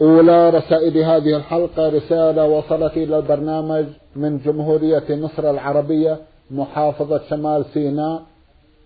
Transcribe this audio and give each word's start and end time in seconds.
أولى 0.00 0.50
رسائل 0.50 0.98
هذه 0.98 1.36
الحلقة 1.36 1.88
رسالة 1.88 2.44
وصلت 2.44 2.96
إلى 2.96 3.16
البرنامج 3.16 3.84
من 4.16 4.38
جمهورية 4.38 5.04
مصر 5.10 5.50
العربية 5.50 6.18
محافظة 6.50 7.20
شمال 7.30 7.64
سيناء 7.74 8.22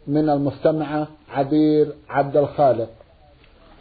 من 0.06 0.30
المستمعة 0.30 1.08
عبير 1.30 1.88
عبد 2.08 2.36
الخالق. 2.36 2.88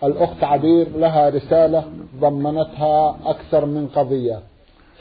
الأخت 0.04 0.44
عبير 0.44 0.98
لها 0.98 1.30
رسالة 1.30 1.84
ضمنتها 2.20 3.18
أكثر 3.26 3.66
من 3.66 3.88
قضية. 3.88 4.40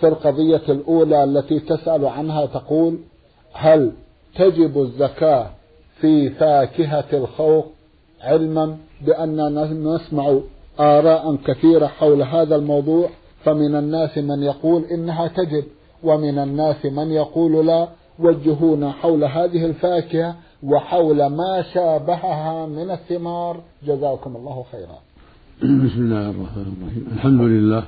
في 0.00 0.08
القضية 0.08 0.62
الأولى 0.68 1.24
التي 1.24 1.60
تسأل 1.60 2.06
عنها 2.06 2.46
تقول 2.46 2.98
هل 3.52 3.92
تجب 4.36 4.82
الزكاة 4.82 5.46
في 6.00 6.30
فاكهة 6.30 7.04
الخوخ؟ 7.12 7.64
علما 8.20 8.76
بأننا 9.00 9.64
نسمع 9.64 10.40
آراء 10.80 11.36
كثيرة 11.36 11.86
حول 11.86 12.22
هذا 12.22 12.56
الموضوع 12.56 13.10
فمن 13.44 13.74
الناس 13.74 14.18
من 14.18 14.42
يقول 14.42 14.84
إنها 14.84 15.26
تجب 15.26 15.64
ومن 16.02 16.38
الناس 16.38 16.86
من 16.86 17.10
يقول 17.10 17.66
لا 17.66 17.88
وجهونا 18.18 18.92
حول 18.92 19.24
هذه 19.24 19.66
الفاكهة 19.66 20.34
وحول 20.62 21.26
ما 21.26 21.64
شابهها 21.74 22.66
من 22.66 22.90
الثمار. 22.90 23.60
جزاكم 23.86 24.36
الله 24.36 24.64
خيرا. 24.72 24.98
بسم 25.62 26.00
الله 26.00 26.30
الرحمن 26.30 26.74
الرحيم. 26.82 27.08
الحمد 27.12 27.40
لله 27.40 27.84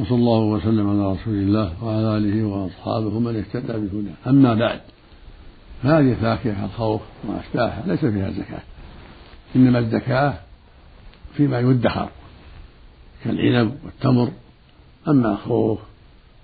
وصلى 0.00 0.18
الله 0.18 0.40
وسلم 0.40 0.90
على 0.90 1.12
رسول 1.12 1.34
الله 1.34 1.84
وعلى 1.84 2.16
آله 2.16 2.44
وأصحابه 2.44 3.18
من 3.18 3.36
اهتدى 3.36 3.72
بهداه. 3.72 4.30
أما 4.30 4.54
بعد 4.54 4.80
فهذه 5.82 6.14
فاكهة 6.14 6.64
الخوف 6.64 7.00
وأشباهها 7.28 7.82
ليس 7.86 8.00
فيها 8.00 8.30
زكاة. 8.30 8.62
إنما 9.56 9.78
الزكاة 9.78 10.34
فيما 11.36 11.60
يدخر 11.60 12.08
كالعنب 13.24 13.74
والتمر 13.84 14.30
أما 15.08 15.30
الخوخ 15.32 15.78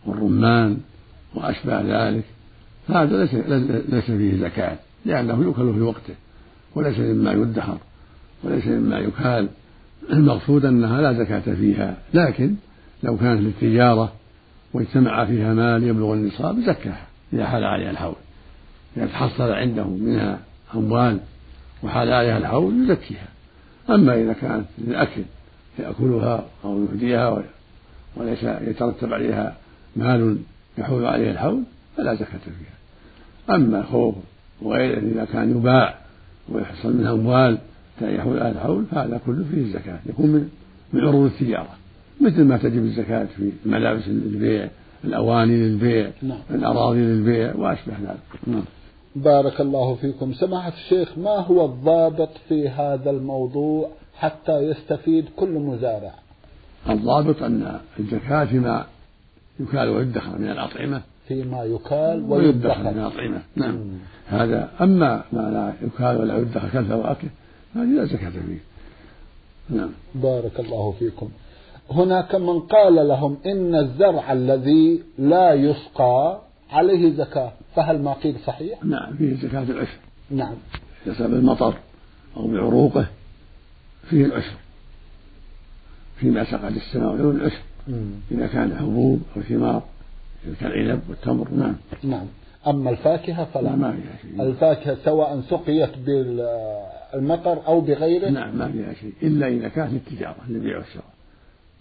والرمان 0.06 0.78
وأشباه 1.34 1.82
ذلك 1.82 2.24
فهذا 2.88 3.24
ليس 3.24 3.34
ليس 3.88 4.04
فيه 4.04 4.40
زكاة 4.40 4.76
لأنه 5.04 5.42
يؤكل 5.42 5.74
في 5.74 5.80
وقته 5.80 6.14
وليس 6.74 6.98
مما 6.98 7.32
يدخر 7.32 7.78
وليس 8.42 8.66
مما 8.66 8.98
يكال. 8.98 9.48
المقصود 10.12 10.64
أنها 10.64 11.00
لا 11.00 11.12
زكاة 11.12 11.54
فيها 11.54 11.96
لكن 12.14 12.54
لو 13.02 13.16
كانت 13.16 13.40
للتجارة 13.40 14.12
واجتمع 14.72 15.24
فيها 15.24 15.54
مال 15.54 15.82
يبلغ 15.82 16.14
النصاب 16.14 16.60
زكاها 16.60 17.06
إذا 17.32 17.46
حال 17.46 17.64
عليها 17.64 17.90
الحول. 17.90 18.14
إذا 18.96 19.06
تحصل 19.06 19.52
عنده 19.52 19.84
منها 19.84 20.38
أموال 20.74 21.20
وحال 21.82 22.12
عليها 22.12 22.38
الحول 22.38 22.90
يزكيها. 22.90 23.28
أما 23.90 24.14
إذا 24.14 24.32
كانت 24.32 24.66
للأكل 24.78 25.22
يأكلها 25.78 26.44
أو 26.64 26.82
يهديها 26.84 27.42
وليس 28.16 28.42
يترتب 28.42 29.12
عليها 29.12 29.56
مال 29.96 30.38
يحول 30.78 31.04
عليه 31.04 31.30
الحول 31.30 31.62
فلا 31.96 32.14
زكاة 32.14 32.38
فيها 32.38 33.56
أما 33.56 33.80
الخوف 33.80 34.14
وغيره 34.62 34.98
إذا 34.98 35.24
كان 35.24 35.50
يباع 35.50 35.98
ويحصل 36.48 36.96
منها 36.96 37.12
أموال 37.12 37.58
يحول 38.02 38.38
عليه 38.38 38.52
الحول 38.52 38.84
فهذا 38.90 39.20
كله 39.26 39.44
فيه 39.50 39.62
الزكاة 39.62 39.98
يكون 40.06 40.26
من 40.26 40.48
من 40.92 41.00
عروض 41.00 41.24
التجارة 41.24 41.76
مثل 42.20 42.44
ما 42.44 42.56
تجب 42.56 42.82
الزكاة 42.84 43.24
في 43.36 43.50
الملابس 43.66 44.08
للبيع 44.08 44.68
الأواني 45.04 45.56
للبيع 45.56 46.10
نعم. 46.22 46.38
الأراضي 46.50 46.98
للبيع 46.98 47.54
وأشبه 47.54 47.92
ذلك 47.92 48.46
نعم. 48.46 48.62
بارك 49.16 49.60
الله 49.60 49.94
فيكم. 49.94 50.32
سماحة 50.32 50.72
الشيخ 50.72 51.18
ما 51.18 51.30
هو 51.30 51.64
الضابط 51.64 52.30
في 52.48 52.68
هذا 52.68 53.10
الموضوع 53.10 53.88
حتى 54.14 54.58
يستفيد 54.58 55.24
كل 55.36 55.50
مزارع؟ 55.50 56.14
الضابط 56.90 57.42
أن 57.42 57.80
الزكاة 57.98 58.44
فيما 58.44 58.86
يكال 59.60 59.88
ويدخر 59.88 60.38
من 60.38 60.50
الأطعمة. 60.50 61.02
فيما 61.28 61.64
يكال 61.64 62.24
ويدخر 62.28 62.82
من 62.82 62.98
الأطعمة. 62.98 63.42
نعم. 63.56 63.74
مم. 63.74 63.98
هذا 64.26 64.70
أما 64.80 65.24
ما 65.32 65.40
لا 65.40 65.86
يكال 65.86 66.20
ولا 66.20 66.38
يدخر 66.38 66.68
كالفواكه 66.68 67.28
فهذه 67.74 67.86
لا 67.86 68.04
زكاة 68.04 68.30
فيه. 68.30 68.60
نعم. 69.70 69.90
بارك 70.14 70.60
الله 70.60 70.94
فيكم. 70.98 71.28
هناك 71.90 72.34
من 72.34 72.60
قال 72.60 73.08
لهم 73.08 73.36
إن 73.46 73.74
الزرع 73.74 74.32
الذي 74.32 75.02
لا 75.18 75.54
يسقى 75.54 76.40
عليه 76.70 77.12
زكاة. 77.12 77.52
فهل 77.76 78.02
ما 78.02 78.12
قيل 78.12 78.36
صحيح؟ 78.46 78.84
نعم 78.84 79.16
فيه 79.16 79.36
زكاة 79.36 79.62
العشر. 79.62 79.98
نعم. 80.30 80.54
بسبب 81.06 81.34
المطر 81.34 81.74
أو 82.36 82.46
بعروقه 82.46 83.06
فيه 84.10 84.24
العشر. 84.24 84.56
فيما 86.16 86.44
سقى 86.44 86.68
السماء 86.68 87.14
له 87.14 87.30
العشر. 87.30 87.62
إذا 88.30 88.46
كان 88.46 88.76
حبوب 88.76 89.22
أو 89.36 89.42
ثمار 89.42 89.82
كالعنب 90.60 91.00
والتمر 91.08 91.50
نعم. 91.50 91.74
نعم. 92.02 92.26
أما 92.66 92.90
الفاكهة 92.90 93.44
فلا. 93.44 93.76
ما 93.76 93.92
فيها 93.92 94.16
شيء. 94.22 94.42
الفاكهة 94.42 94.96
سواء 95.04 95.40
سقيت 95.50 95.98
بالمطر 95.98 97.66
أو 97.66 97.80
بغيره؟ 97.80 98.28
نعم 98.28 98.58
ما 98.58 98.72
فيها 98.72 98.94
شيء. 98.94 99.12
إلا 99.22 99.48
إذا 99.48 99.68
كانت 99.68 99.92
للتجارة 99.92 100.36
للبيع 100.48 100.78
والشراء. 100.78 101.11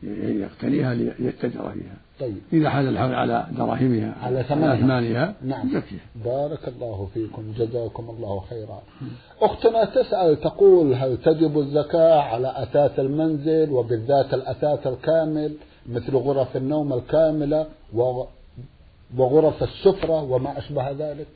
يقتنيها 0.03 0.93
ليتجر 0.93 1.71
فيها. 1.71 1.97
طيب. 2.19 2.37
إذا 2.53 2.69
حل 2.69 2.87
الحول 2.87 3.13
على 3.13 3.47
دراهمها 3.57 4.15
على 4.21 4.43
ثمنها, 4.43 4.73
أثمانها 4.73 5.35
نعم. 5.43 5.67
زكيها. 5.67 5.99
بارك 6.25 6.67
الله 6.67 7.07
فيكم 7.13 7.53
جزاكم 7.57 8.09
الله 8.09 8.43
خيرا. 8.49 8.81
أختنا 9.41 9.85
تسأل 9.85 10.39
تقول 10.41 10.93
هل 10.93 11.17
تجب 11.17 11.59
الزكاة 11.59 12.21
على 12.21 12.53
أثاث 12.55 12.99
المنزل 12.99 13.69
وبالذات 13.71 14.33
الأثاث 14.33 14.87
الكامل 14.87 15.53
مثل 15.89 16.15
غرف 16.15 16.57
النوم 16.57 16.93
الكاملة 16.93 17.65
وغرف 19.17 19.63
السفرة 19.63 20.23
وما 20.23 20.57
أشبه 20.57 20.91
ذلك؟ 20.91 21.27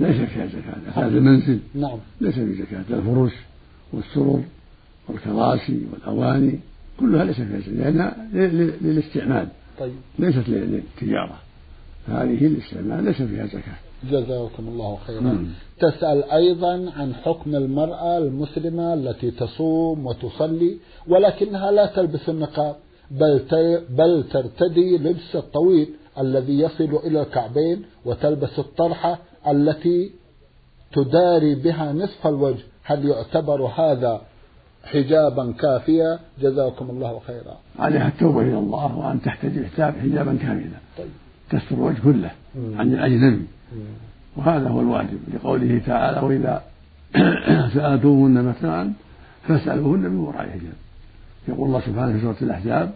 ليس 0.00 0.16
فيها 0.16 0.46
زكاة. 0.46 0.90
أثاث 0.90 1.12
المنزل. 1.12 1.58
نعم. 1.74 1.98
ليس 2.20 2.34
فيه 2.34 2.62
زكاة. 2.62 2.84
الفرش 2.90 3.32
والسرر 3.92 4.42
والكراسي 5.08 5.86
والأواني. 5.92 6.60
كلها 7.00 7.24
ليس 7.24 7.36
فيها 7.36 7.58
زكاة 7.58 7.72
لأنها 7.72 8.28
للاستعمال. 8.80 9.48
طيب. 9.78 9.92
ليست 10.18 10.48
للتجارة. 10.48 11.38
هذه 12.08 12.46
للاستعمال 12.46 13.04
ليس 13.04 13.22
فيها 13.22 13.46
زكاة. 13.46 13.76
جزاكم 14.10 14.68
الله 14.68 14.98
خيرا. 15.06 15.20
مم. 15.20 15.46
تسأل 15.78 16.24
أيضا 16.30 16.92
عن 16.96 17.14
حكم 17.14 17.56
المرأة 17.56 18.18
المسلمة 18.18 18.94
التي 18.94 19.30
تصوم 19.30 20.06
وتصلي 20.06 20.76
ولكنها 21.08 21.70
لا 21.70 21.86
تلبس 21.86 22.28
النقاب 22.28 22.76
بل 23.10 23.40
بل 23.90 24.24
ترتدي 24.32 24.98
لبس 24.98 25.36
الطويل 25.36 25.88
الذي 26.18 26.60
يصل 26.60 27.00
إلى 27.04 27.22
الكعبين 27.22 27.82
وتلبس 28.04 28.58
الطرحة 28.58 29.18
التي 29.48 30.10
تداري 30.92 31.54
بها 31.54 31.92
نصف 31.92 32.26
الوجه. 32.26 32.62
هل 32.82 33.08
يعتبر 33.08 33.66
هذا 33.66 34.20
حجابا 34.86 35.52
كافيا. 35.52 36.18
جزاكم 36.40 36.90
الله 36.90 37.20
خيرا. 37.26 37.56
عليها 37.78 38.08
التوبة 38.08 38.40
إلى 38.40 38.58
الله 38.58 38.96
وأن 38.96 39.22
تحتجب 39.22 39.64
حجاب 39.64 39.94
حجابا 40.02 40.36
كاملا. 40.36 40.78
طيب. 40.98 41.06
تستر 41.50 41.74
الوجه 41.74 41.96
كله 42.04 42.30
عن 42.56 42.92
الأجنبي. 42.92 43.44
وهذا 44.36 44.68
هو 44.68 44.80
الواجب 44.80 45.18
لقوله 45.34 45.80
تعالى 45.86 46.20
وإذا 46.20 46.62
سألتموهن 47.74 48.44
متاعا 48.44 48.92
فاسألوهن 49.48 50.00
من 50.00 50.18
وراء 50.18 50.42
حجاب. 50.42 50.76
يقول 51.48 51.68
الله 51.68 51.80
سبحانه 51.80 52.12
في 52.12 52.20
سورة 52.20 52.36
الأحزاب 52.42 52.90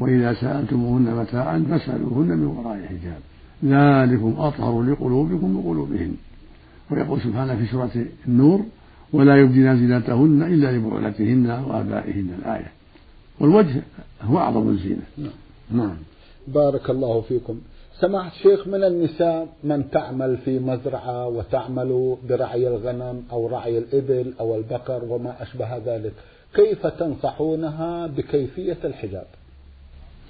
وإذا 0.00 0.34
سألتموهن 0.34 1.14
متاعا 1.14 1.66
فاسألوهن 1.70 2.28
من 2.28 2.46
وراء 2.46 2.86
حجاب. 2.86 3.20
ذلكم 3.64 4.34
أطهر 4.38 4.82
لقلوبكم 4.82 5.56
وقلوبهن. 5.56 6.16
ويقول 6.90 7.20
سبحانه 7.20 7.56
في 7.56 7.66
سورة 7.66 7.90
النور 8.28 8.64
ولا 9.12 9.36
يبدين 9.36 9.76
زينتهن 9.76 10.42
إلا 10.42 10.72
لبعولتهن 10.72 11.50
وآبائهن. 11.50 12.28
الآية. 12.38 12.72
والوجه 13.40 13.82
هو 14.22 14.38
أعظم 14.38 14.68
الزينة. 14.68 15.02
نعم. 15.18 15.30
نعم 15.70 15.96
بارك 16.48 16.90
الله 16.90 17.20
فيكم. 17.20 17.60
سماحة 18.00 18.28
الشيخ 18.28 18.68
من 18.68 18.84
النساء 18.84 19.48
من 19.64 19.90
تعمل 19.90 20.36
في 20.36 20.58
مزرعة 20.58 21.26
وتعمل 21.26 22.16
برعي 22.28 22.68
الغنم 22.68 23.22
أو 23.32 23.46
رعي 23.46 23.78
الإبل 23.78 24.32
أو 24.40 24.56
البقر 24.56 25.04
وما 25.04 25.42
أشبه 25.42 25.76
ذلك 25.76 26.12
كيف 26.54 26.86
تنصحونها 26.86 28.06
بكيفية 28.06 28.78
الحجاب؟ 28.84 29.26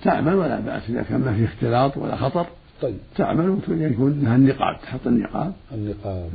تعمل 0.05 0.35
ولا 0.35 0.61
بأس 0.61 0.83
إذا 0.91 1.03
كان 1.03 1.21
ما 1.21 1.33
في 1.37 1.45
اختلاط 1.45 1.97
ولا 1.97 2.17
خطر. 2.17 2.47
طيب. 2.83 2.97
تعمل 3.17 3.59
ويكون 3.69 4.21
لها 4.23 4.37
النقاب 4.37 4.77
تحط 4.83 5.07
النقاب 5.07 5.53
النقاب 5.75 6.31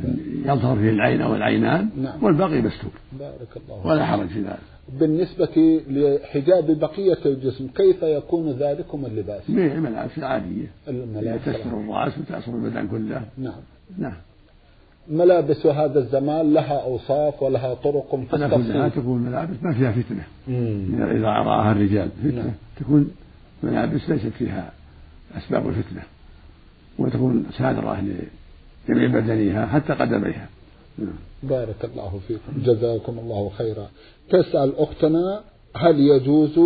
يظهر 0.45 0.75
فيه 0.75 0.89
العين 0.89 1.21
أو 1.21 1.35
العينان 1.35 1.89
نعم. 1.97 2.23
والباقي 2.23 2.61
مستور. 2.61 2.91
بارك 3.19 3.57
الله 3.57 3.87
ولا 3.87 4.05
حرج 4.05 4.27
في 4.27 4.41
ذلك. 4.41 4.59
بالنسبة 4.99 5.81
لحجاب 5.89 6.79
بقية 6.79 7.25
الجسم 7.25 7.67
كيف 7.67 8.03
يكون 8.03 8.51
ذلكم 8.51 9.05
اللباس؟ 9.05 9.49
الملابس 9.49 10.17
العادية. 10.17 10.67
الملابس 10.87 11.45
تستر 11.45 11.79
الرأس 11.79 12.17
وتأسر 12.17 12.55
البدن 12.55 12.87
كله. 12.87 13.21
نعم. 13.37 13.53
نعم. 13.97 14.17
ملابس 15.07 15.65
هذا 15.65 15.99
الزمان 15.99 16.53
لها 16.53 16.83
أوصاف 16.83 17.43
ولها 17.43 17.73
طرق 17.73 18.15
في 18.15 18.37
كلها 18.37 18.89
تكون 18.89 19.21
ملابس 19.21 19.55
ما 19.61 19.73
فيها 19.73 19.91
فتنة. 19.91 20.23
إذا 21.11 21.27
رآها 21.27 21.71
الرجال 21.71 22.09
فتنة. 22.23 22.41
نعم. 22.41 22.51
تكون 22.79 23.11
ملابس 23.63 24.09
ليست 24.09 24.27
فيها 24.27 24.71
أسباب 25.37 25.69
الفتنة. 25.69 26.01
وتكون 26.99 27.45
سادرة 27.57 28.01
لجميع 28.89 29.19
بدنها 29.19 29.65
حتى 29.65 29.93
قدميها. 29.93 30.49
نعم. 30.97 31.15
بارك 31.43 31.85
الله 31.85 32.19
فيكم 32.27 32.63
جزاكم 32.65 33.19
الله 33.19 33.49
خيرا. 33.49 33.87
تسأل 34.29 34.73
أختنا 34.77 35.41
هل 35.75 35.99
يجوز 35.99 36.59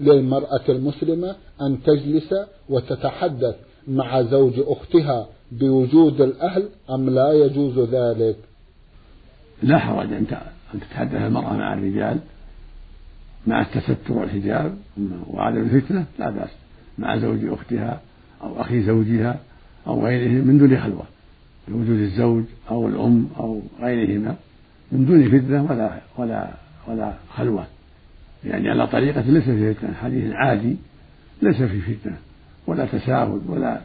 للمرأة 0.00 0.64
المسلمة 0.68 1.36
أن 1.60 1.82
تجلس 1.82 2.34
وتتحدث 2.68 3.56
مع 3.88 4.22
زوج 4.22 4.52
أختها 4.58 5.28
بوجود 5.52 6.20
الأهل 6.20 6.68
أم 6.90 7.10
لا 7.10 7.32
يجوز 7.32 7.78
ذلك؟ 7.78 8.36
لا 9.62 9.78
حرج 9.78 10.12
أن 10.12 10.26
تتحدث 10.80 11.14
المرأة 11.14 11.52
مع 11.52 11.74
الرجال 11.74 12.18
مع 13.46 13.60
التستر 13.60 14.12
والحجاب 14.12 14.78
وعدم 15.30 15.62
الفتنة 15.62 16.04
لا 16.18 16.30
بأس 16.30 16.50
مع 16.98 17.18
زوج 17.18 17.44
أختها 17.44 18.00
أو 18.42 18.60
أخي 18.60 18.82
زوجها. 18.82 19.40
أو 19.86 20.06
غيره 20.06 20.44
من 20.44 20.58
دون 20.58 20.80
خلوة 20.80 21.04
بوجود 21.68 21.98
الزوج 21.98 22.44
أو 22.70 22.88
الأم 22.88 23.28
أو 23.38 23.62
غيرهما 23.80 24.36
من 24.92 25.06
دون 25.06 25.28
فتنة 25.28 25.62
ولا 25.62 26.00
ولا 26.16 26.50
ولا 26.88 27.12
خلوة. 27.30 27.66
يعني 28.44 28.70
على 28.70 28.86
طريقة 28.86 29.20
ليس 29.20 29.44
فيه 29.44 29.72
فتنة 29.72 29.94
حديث 29.94 30.32
عادي 30.32 30.76
ليس 31.42 31.62
فيه 31.62 31.94
فتنة 31.94 32.16
ولا 32.66 32.86
تساهل 32.86 33.40
ولا 33.46 33.80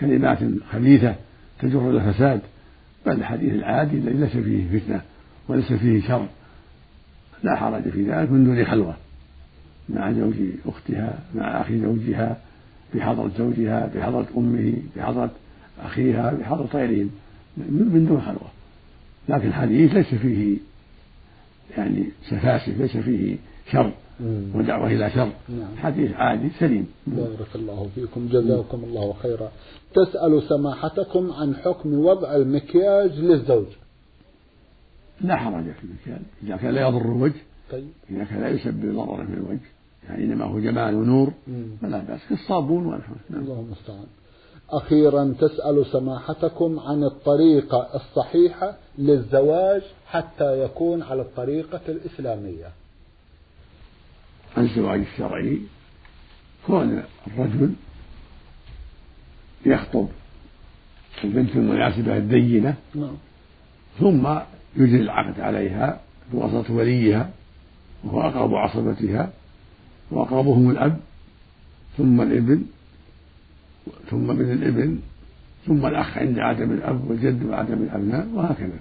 كلمات 0.00 0.38
خبيثة 0.72 1.14
تجر 1.60 1.90
إلى 1.90 1.98
الفساد 1.98 2.40
بل 3.06 3.12
الحديث 3.12 3.52
العادي 3.52 3.96
الذي 3.96 4.18
ليس 4.18 4.36
فيه 4.36 4.78
فتنة 4.78 5.00
وليس 5.48 5.72
فيه 5.72 6.00
شر. 6.00 6.26
لا 7.42 7.56
حرج 7.56 7.82
في 7.82 8.10
ذلك 8.10 8.30
من 8.30 8.44
دون 8.44 8.64
خلوة 8.64 8.96
مع 9.88 10.12
زوج 10.12 10.34
أختها 10.66 11.18
مع 11.34 11.60
أخي 11.60 11.80
زوجها 11.80 12.36
بحضرة 12.94 13.30
زوجها 13.38 13.90
بحضرة 13.94 14.26
أمه 14.36 14.74
بحضرة 14.96 15.30
أخيها 15.80 16.32
بحضرة 16.32 16.68
غيرهم 16.74 17.10
من 17.56 18.06
دون 18.08 18.20
خلوة. 18.20 18.50
لكن 19.28 19.48
الحديث 19.48 19.94
ليس 19.94 20.14
فيه 20.14 20.58
يعني 21.78 22.04
سفاسف 22.30 22.80
ليس 22.80 22.96
فيه 22.96 23.36
شر 23.72 23.92
ودعوة 24.54 24.86
إلى 24.86 25.10
شر. 25.10 25.32
نعم. 25.48 25.76
حديث 25.76 26.12
عادي 26.12 26.48
سليم. 26.58 26.86
بارك 27.06 27.54
الله 27.54 27.88
فيكم 27.94 28.28
جزاكم 28.28 28.84
الله 28.84 29.12
خيرا. 29.12 29.52
تسأل 29.94 30.42
سماحتكم 30.48 31.32
عن 31.32 31.54
حكم 31.54 31.94
وضع 31.94 32.36
المكياج 32.36 33.18
للزوج. 33.18 33.66
لا 35.20 35.36
حرج 35.36 35.64
في 35.64 35.84
المكياج. 35.84 36.22
إذا 36.42 36.56
كان 36.56 36.74
لا 36.74 36.88
يضر 36.88 37.02
الوجه 37.02 37.40
طيب. 37.70 37.88
إذا 38.10 38.24
كان 38.24 38.40
لا 38.40 38.48
يسبب 38.48 38.94
ضررا 38.94 39.26
في 39.26 39.34
الوجه. 39.34 39.60
يعني 40.08 40.24
إنما 40.24 40.44
هو 40.44 40.60
جمال 40.60 40.94
ونور 40.94 41.32
فلا 41.82 41.98
بأس. 41.98 42.20
كالصابون 42.28 42.86
والحمد 42.86 43.16
نعم. 43.30 43.40
الله 43.40 43.60
المستعان. 43.60 44.06
أخيرا 44.70 45.34
تسأل 45.40 45.86
سماحتكم 45.86 46.80
عن 46.80 47.04
الطريقة 47.04 47.88
الصحيحة 47.94 48.76
للزواج 48.98 49.82
حتى 50.06 50.64
يكون 50.64 51.02
على 51.02 51.22
الطريقة 51.22 51.80
الإسلامية. 51.88 52.68
الزواج 54.58 55.00
الشرعي 55.00 55.60
كون 56.66 57.02
الرجل 57.26 57.72
يخطب 59.66 60.08
البنت 61.24 61.56
المناسبة 61.56 62.16
الدينة 62.16 62.74
نعم. 62.94 63.16
ثم 64.00 64.28
يجري 64.76 65.00
العقد 65.00 65.40
عليها 65.40 66.00
بواسطة 66.32 66.74
وليها 66.74 67.30
وهو 68.04 68.20
أقرب 68.20 68.54
عصبتها 68.54 69.32
وأقربهم 70.12 70.70
الأب 70.70 70.96
ثم 71.98 72.20
الإبن 72.20 72.62
ثم 74.10 74.26
من 74.26 74.52
الإبن 74.52 74.98
ثم 75.66 75.86
الأخ 75.86 76.18
عند 76.18 76.38
عدم 76.38 76.72
الأب 76.72 77.10
والجد 77.10 77.44
وعدم 77.44 77.82
الأبناء 77.82 78.28
وهكذا. 78.34 78.78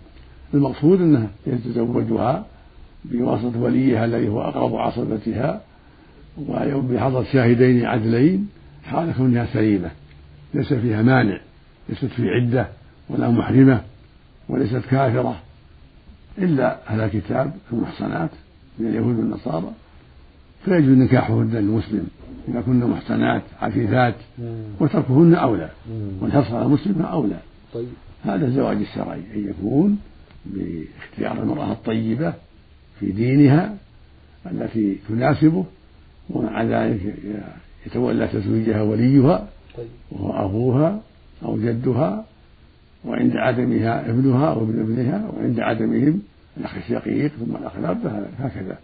المقصود 0.53 1.01
أنه 1.01 1.29
يتزوجها 1.47 2.45
بواسطة 3.05 3.59
وليها 3.59 4.05
الذي 4.05 4.27
هو 4.27 4.41
أقرب 4.41 4.75
عصبتها 4.75 5.61
وبحضرة 6.47 7.23
شاهدين 7.23 7.85
عدلين 7.85 8.49
حال 8.83 9.13
كونها 9.17 9.47
سليمة. 9.53 9.91
ليس 10.53 10.73
فيها 10.73 11.01
مانع 11.01 11.39
ليست 11.89 12.05
في 12.05 12.29
عدة 12.29 12.67
ولا 13.09 13.29
محرمة 13.29 13.81
وليست 14.49 14.81
كافرة 14.91 15.39
إلا 16.37 16.89
أهل 16.89 17.01
الكتاب 17.01 17.53
المحصنات 17.73 18.29
من 18.79 18.87
اليهود 18.87 19.17
والنصارى. 19.17 19.71
فيجوز 20.65 20.97
نكاحهن 20.97 21.49
للمسلم 21.53 22.07
إذا 22.47 22.61
كن 22.61 22.79
محصنات 22.79 23.41
عفيفات 23.61 24.15
وتركهن 24.79 25.35
أولى. 25.35 25.69
والحرص 26.21 26.51
على 26.51 26.65
المسلم 26.65 27.01
أولى. 27.01 27.39
طيب. 27.73 27.87
هذا 28.23 28.45
الزواج 28.47 28.77
الشرعي 28.77 29.19
أن 29.35 29.49
يكون 29.49 29.99
باختيار 30.45 31.43
المرأة 31.43 31.71
الطيبة 31.71 32.33
في 32.99 33.11
دينها 33.11 33.75
التي 34.51 34.97
تناسبه 35.09 35.65
ومع 36.29 36.63
ذلك 36.63 37.15
يتولى 37.85 38.27
تزويجها 38.27 38.81
وليها 38.81 39.47
طيب. 39.77 39.87
وهو 40.11 40.45
أبوها 40.45 41.01
أو 41.45 41.57
جدها 41.57 42.25
وعند 43.05 43.37
عدمها 43.37 44.09
ابنها 44.09 44.49
أو 44.49 44.63
ابن 44.63 44.79
ابنها 44.79 45.31
وعند 45.37 45.59
عدمهم 45.59 46.21
الأخ 46.57 46.75
الشقيق 46.75 47.31
ثم 47.39 47.55
الأخ 47.55 47.75
الأب 47.75 48.29
هكذا. 48.39 48.77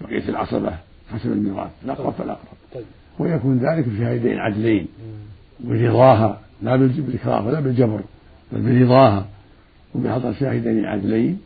بقية 0.00 0.28
العصبة. 0.28 0.78
حسب 1.12 1.32
الميراث 1.32 1.70
الأقرب 1.84 2.12
فالأقرب 2.12 2.56
طيب. 2.74 2.84
ويكون 3.18 3.58
ذلك 3.58 3.88
بشهادين 3.88 4.38
عدلين 4.38 4.86
برضاها 5.60 6.40
لا 6.62 6.76
بالإكراه 6.76 7.46
ولا 7.46 7.60
بالجبر 7.60 8.00
بل 8.52 8.80
برضاها 8.80 9.26
وبحضر 9.94 10.32
شاهدين 10.32 10.84
عدلين 10.84 11.40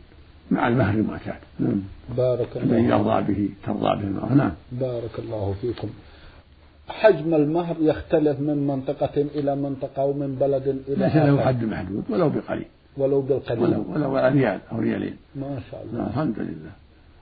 مع 0.51 0.67
المهر 0.67 0.93
المعتاد. 0.93 1.35
نعم. 1.59 1.81
بارك 2.17 2.57
الله 2.57 2.77
الذي 2.77 2.83
يرضى 2.83 3.33
به 3.33 3.49
ترضى 3.65 4.01
به 4.01 4.07
المرأة 4.07 4.33
نعم. 4.33 4.51
بارك 4.71 5.19
الله 5.19 5.55
فيكم. 5.61 5.89
حجم 6.87 7.33
المهر 7.33 7.75
يختلف 7.79 8.39
من 8.39 8.67
منطقة 8.67 9.21
إلى 9.35 9.55
منطقة 9.55 10.03
ومن 10.05 10.35
بلد 10.35 10.67
إلى 10.87 11.05
ليس 11.05 11.15
له 11.15 11.41
حد 11.41 11.63
محدود 11.63 12.03
ولو 12.09 12.29
بقليل. 12.29 12.65
ولو 12.97 13.21
بالقليل. 13.21 13.63
ولو 13.63 13.85
ولو 13.93 14.17
ريال 14.17 14.59
أو 14.71 14.79
ريالين. 14.79 15.15
ما 15.35 15.59
شاء 15.71 15.83
الله. 15.83 15.99
نعم، 15.99 16.07
الحمد 16.07 16.39
لله. 16.39 16.71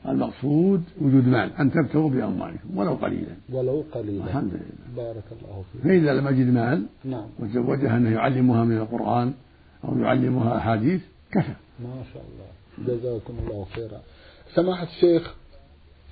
المقصود 0.07 0.83
وجود 1.01 1.27
مال. 1.27 1.51
أن 1.59 1.71
تبتغوا 1.71 2.09
بأموالكم 2.09 2.77
ولو 2.77 2.93
قليلا. 2.93 3.35
ولو 3.53 3.83
قليلا. 3.91 4.25
الحمد 4.25 4.51
لله. 4.53 5.03
بارك 5.03 5.23
الله 5.31 5.63
فيك. 5.73 5.81
فإذا 5.81 6.13
لم 6.13 6.27
يجد 6.27 6.53
مال 6.53 6.85
نعم. 7.03 7.25
وتزوجها 7.39 7.97
أنه 7.97 8.09
يعلمها 8.09 8.63
من 8.63 8.77
القرآن 8.77 9.33
أو 9.85 9.97
يعلمها 9.97 10.57
أحاديث 10.57 11.01
كفى. 11.31 11.53
ما 11.79 12.03
شاء 12.13 12.23
الله. 12.23 12.95
جزاكم 12.95 13.33
الله 13.39 13.65
خيرا. 13.75 13.99
سماحة 14.55 14.83
الشيخ 14.83 15.35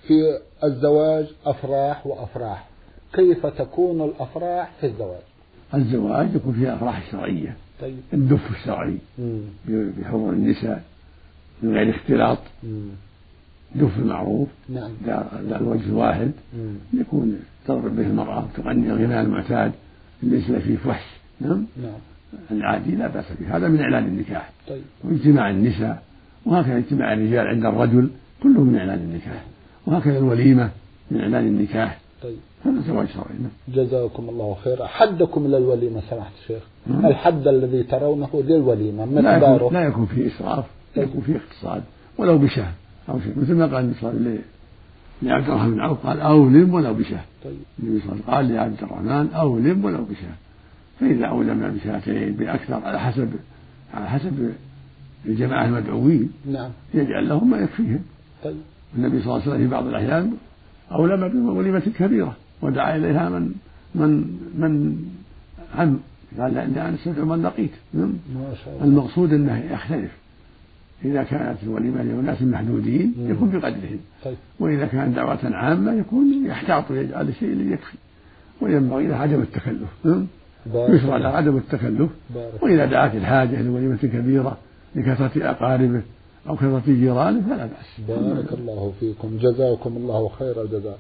في 0.08 0.40
الزواج 0.64 1.26
أفراح 1.46 2.08
وأفراح. 2.08 2.70
كيف 3.14 3.46
تكون 3.46 4.02
الأفراح 4.02 4.72
في 4.80 4.88
الزواج؟ 4.88 5.22
الزواج 5.76 6.36
يكون 6.36 6.54
فيها 6.54 6.76
أفراح 6.76 7.12
شرعية. 7.12 7.58
طيب. 7.82 8.00
الدف 8.14 8.52
الشرعي. 8.52 8.98
بحضور 9.68 10.34
النساء 10.34 10.84
من 11.62 11.74
غير 11.74 11.90
اختلاط. 11.90 12.38
مم. 12.64 12.90
دف 13.76 14.00
معروف 14.06 14.48
نعم. 14.70 14.92
لا 15.06 15.24
لا 15.50 15.60
الوجه 15.60 15.94
واحد. 15.94 16.32
مم. 16.58 17.00
يكون 17.02 17.40
تضرب 17.68 17.96
به 17.96 18.08
المرأة 18.08 18.46
تغني 18.58 18.92
الغناء 18.92 19.24
المعتاد. 19.24 19.72
ليس 20.24 20.52
فيه 20.52 20.76
فحش 20.76 21.06
نعم؟ 21.42 21.66
نعم. 21.84 22.00
العادي 22.52 22.96
لا 22.96 23.08
بأس 23.08 23.26
به. 23.40 23.58
هذا 23.58 23.68
من 23.68 23.82
إعلان 23.82 24.06
النكاح. 24.06 24.50
طيب. 24.68 24.82
واجتماع 25.04 25.50
النساء. 25.50 26.04
وهكذا 26.46 26.78
اجتماع 26.78 27.14
الرجال 27.14 27.48
عند 27.48 27.66
الرجل. 27.66 28.10
كله 28.44 28.64
من 28.64 28.76
إعلان 28.76 29.00
النكاح. 29.00 29.44
وهكذا 29.88 30.18
الوليمة 30.18 30.70
من 31.12 31.22
إعلان 31.22 31.48
النكاح. 31.48 32.00
طيب. 32.24 32.38
هذا 32.66 32.82
زواج 32.88 33.08
شرعي. 33.08 33.38
نعم. 33.40 33.86
جزاكم 33.86 34.30
الله 34.30 34.58
خيرا 34.64 34.88
حدكم 34.88 35.48
للوليمة 35.48 36.02
سماحة 36.10 36.32
الشيخ؟ 36.42 36.64
الحد 37.06 37.48
الذي 37.48 37.84
ترونه 37.84 38.44
للوليمة 38.48 39.06
مقداره. 39.06 39.74
لا 39.74 39.82
يكون 39.82 40.06
فيه 40.06 40.28
إسراف 40.28 40.66
طيب. 40.96 41.08
يكون 41.08 41.22
فيه 41.22 41.36
اقتصاد 41.36 41.84
ولو 42.18 42.38
بشهر 42.38 42.72
أو 43.10 43.20
شيء. 43.20 43.34
مثل 43.38 43.54
ما 43.54 43.66
قال 43.66 43.94
النبي 44.04 44.40
لعبد 45.22 45.50
الرحمن 45.50 45.72
بن 45.72 45.80
عوف 45.80 46.08
قال 46.08 46.20
أولم 46.20 46.74
ولو 46.74 46.94
بشهر. 46.94 47.26
طيب. 47.44 47.58
النبي 47.80 48.00
صلى 48.00 48.12
الله 48.12 48.24
عليه 48.24 48.24
وسلم 48.24 48.36
قال 48.36 48.54
لعبد 48.54 48.84
الرحمن 48.84 49.34
أولم 49.34 49.86
ولو 49.86 50.04
بشهر. 50.04 50.36
فإذا 51.00 51.26
أولم 51.26 51.80
بشاتين 51.80 52.34
بأكثر 52.34 52.86
على 52.86 53.00
حسب 53.00 53.30
على 53.94 54.10
حسب 54.10 54.54
الجماعة 55.26 55.66
المدعوين. 55.66 56.32
نعم. 56.52 56.72
يجعل 56.94 57.30
لهم 57.30 57.50
ما 57.50 57.58
يكفيهم. 57.58 58.00
طيب. 58.44 58.56
النبي 58.98 59.22
صلى 59.22 59.26
الله 59.26 59.42
عليه 59.42 59.52
وسلم 59.52 59.58
في 59.58 59.68
بعض 59.68 59.88
الأحيان 59.88 60.34
أولم 60.92 61.28
بوليمة 61.28 61.80
كبيرة 61.80 62.36
ودعا 62.62 62.96
إليها 62.96 63.30
من 63.30 63.54
من 63.96 64.10
من 64.56 64.96
عم. 65.76 66.00
قال 66.40 66.54
لأني 66.54 66.82
أنا 66.82 66.96
استدعو 66.96 67.26
من 67.26 67.44
لقيت. 67.44 67.72
ما 67.94 68.10
شاء 68.66 68.74
الله. 68.74 68.86
المقصود 68.86 69.34
أنه 69.34 69.64
يختلف. 69.72 70.12
إذا 71.06 71.24
كانت 71.24 71.58
الوليمة 71.64 72.04
لأناس 72.04 72.42
محدودين 72.42 73.14
يكون 73.18 73.50
بقدرهم. 73.50 74.00
طيب. 74.26 74.36
وإذا 74.60 74.86
كان 74.86 75.14
دعوة 75.14 75.40
عامة 75.44 75.94
يكون 75.94 76.46
يحتاط 76.46 76.92
ويجعل 76.92 77.30
الشيء 77.30 77.50
اللي 77.50 77.74
يكفي 77.74 77.98
وينبغي 78.62 79.08
له 79.08 79.16
عدم 79.16 79.42
التكلف. 79.42 79.90
يشرع 80.76 81.18
له 81.18 81.30
عدم 81.30 81.58
التكلف. 81.58 82.10
وإذا 82.62 82.86
دعت 82.86 83.16
الحاجة 83.16 83.62
لوليمة 83.62 83.98
كبيرة 83.98 84.58
لكثرة 84.96 85.50
أقاربه 85.50 86.02
أو 86.50 86.56
كثرة 86.56 86.84
جيرانه 86.86 87.42
فلا 87.42 87.66
بأس. 87.66 88.08
بارك 88.08 88.54
الله 88.54 88.94
فيكم. 89.00 89.38
جزاكم 89.38 89.98
الله 89.98 90.30
خير 90.40 90.62
الجزاء. 90.62 90.98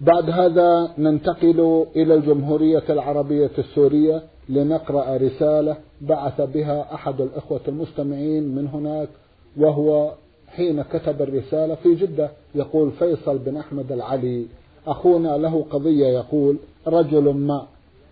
بعد 0.00 0.30
هذا 0.30 0.94
ننتقل 0.98 1.86
إلى 1.96 2.14
الجمهورية 2.14 2.84
العربية 2.90 3.50
السورية 3.58 4.22
لنقرأ 4.48 5.16
رسالة 5.16 5.76
بعث 6.00 6.40
بها 6.40 6.94
أحد 6.94 7.20
الإخوة 7.20 7.60
المستمعين 7.68 8.54
من 8.54 8.66
هناك 8.66 9.08
وهو 9.56 10.12
حين 10.48 10.82
كتب 10.82 11.22
الرسالة 11.22 11.74
في 11.74 11.94
جدة 11.94 12.30
يقول 12.54 12.90
فيصل 12.90 13.38
بن 13.38 13.56
أحمد 13.56 13.92
العلي 13.92 14.46
أخونا 14.86 15.36
له 15.36 15.64
قضية 15.70 16.06
يقول 16.06 16.56
رجل 16.86 17.34
ما 17.34 17.66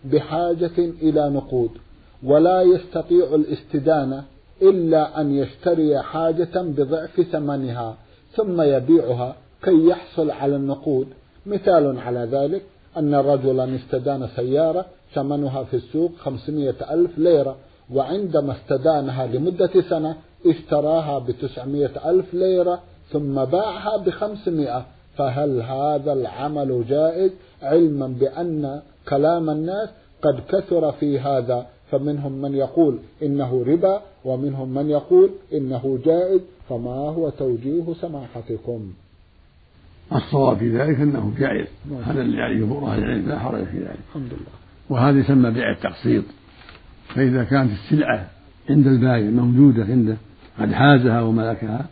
بحاجة 0.05 0.79
إلى 0.79 1.31
نقود 1.31 1.71
ولا 2.23 2.63
يستطيع 2.63 3.35
الاستدانة 3.35 4.25
إلا 4.63 5.21
أن 5.21 5.35
يشتري 5.35 6.03
حاجة 6.03 6.63
بضعف 6.63 7.21
ثمنها 7.21 7.97
ثم 8.33 8.63
يبيعها 8.63 9.37
كي 9.63 9.87
يحصل 9.87 10.31
على 10.31 10.57
النقود. 10.57 11.07
مثال 11.47 11.99
على 11.99 12.29
ذلك 12.33 12.63
أن 12.97 13.15
رجلا 13.15 13.77
استدان 13.77 14.29
سيارة 14.37 14.87
ثمنها 15.15 15.65
في 15.65 15.75
السوق 15.75 16.13
خمسمائة 16.19 16.95
ألف 16.95 17.19
ليرة. 17.19 17.57
وعندما 17.95 18.53
استدانها 18.53 19.27
لمدة 19.27 19.81
سنة 19.81 20.17
اشتراها 20.47 21.19
بتسعمائة 21.19 22.11
ألف 22.11 22.35
ليرة 22.35 22.81
ثم 23.13 23.45
باعها 23.45 23.97
بخمسمائة. 24.07 24.87
فهل 25.17 25.63
هذا 25.63 26.13
العمل 26.13 26.85
جائز؟ 26.89 27.31
علما 27.63 28.07
بأن 28.07 28.81
كلام 29.09 29.51
الناس 29.51 29.89
قد 30.23 30.41
كثر 30.49 30.93
في 30.93 31.19
هذا. 31.19 31.67
فمنهم 31.91 32.33
من 32.33 32.55
يقول 32.55 32.99
إنه 33.23 33.65
ربا 33.67 34.03
ومنهم 34.25 34.69
من 34.75 34.91
يقول 34.91 35.31
إنه 35.53 35.99
جائز. 36.05 36.41
فما 36.69 36.91
هو 36.91 37.29
توجيه 37.29 37.95
سماحتكم؟ 38.01 38.93
الصواب 40.13 40.57
في 40.57 40.79
ذلك 40.79 41.01
أنه 41.01 41.33
جائز. 41.39 41.67
هذا 42.05 42.21
اللي 42.21 42.43
عليه 42.43 42.61
جمهور 42.61 42.91
أهل 42.91 42.99
العلم 42.99 43.29
لا 43.29 43.39
حرج 43.39 43.65
في 43.65 43.79
ذلك. 43.79 43.99
الحمد 44.09 44.33
لله. 44.33 44.59
وهذا 44.91 45.19
يسمى 45.19 45.51
بيع 45.51 45.71
التقسيط. 45.71 46.25
فإذا 47.15 47.45
كانت 47.45 47.73
السلعة 47.73 48.27
عند 48.71 48.87
البائع 48.87 49.31
موجودة 49.31 49.85
عنده 49.85 50.17
قد 50.59 50.73
حازها 50.73 51.21
وملكها 51.21 51.87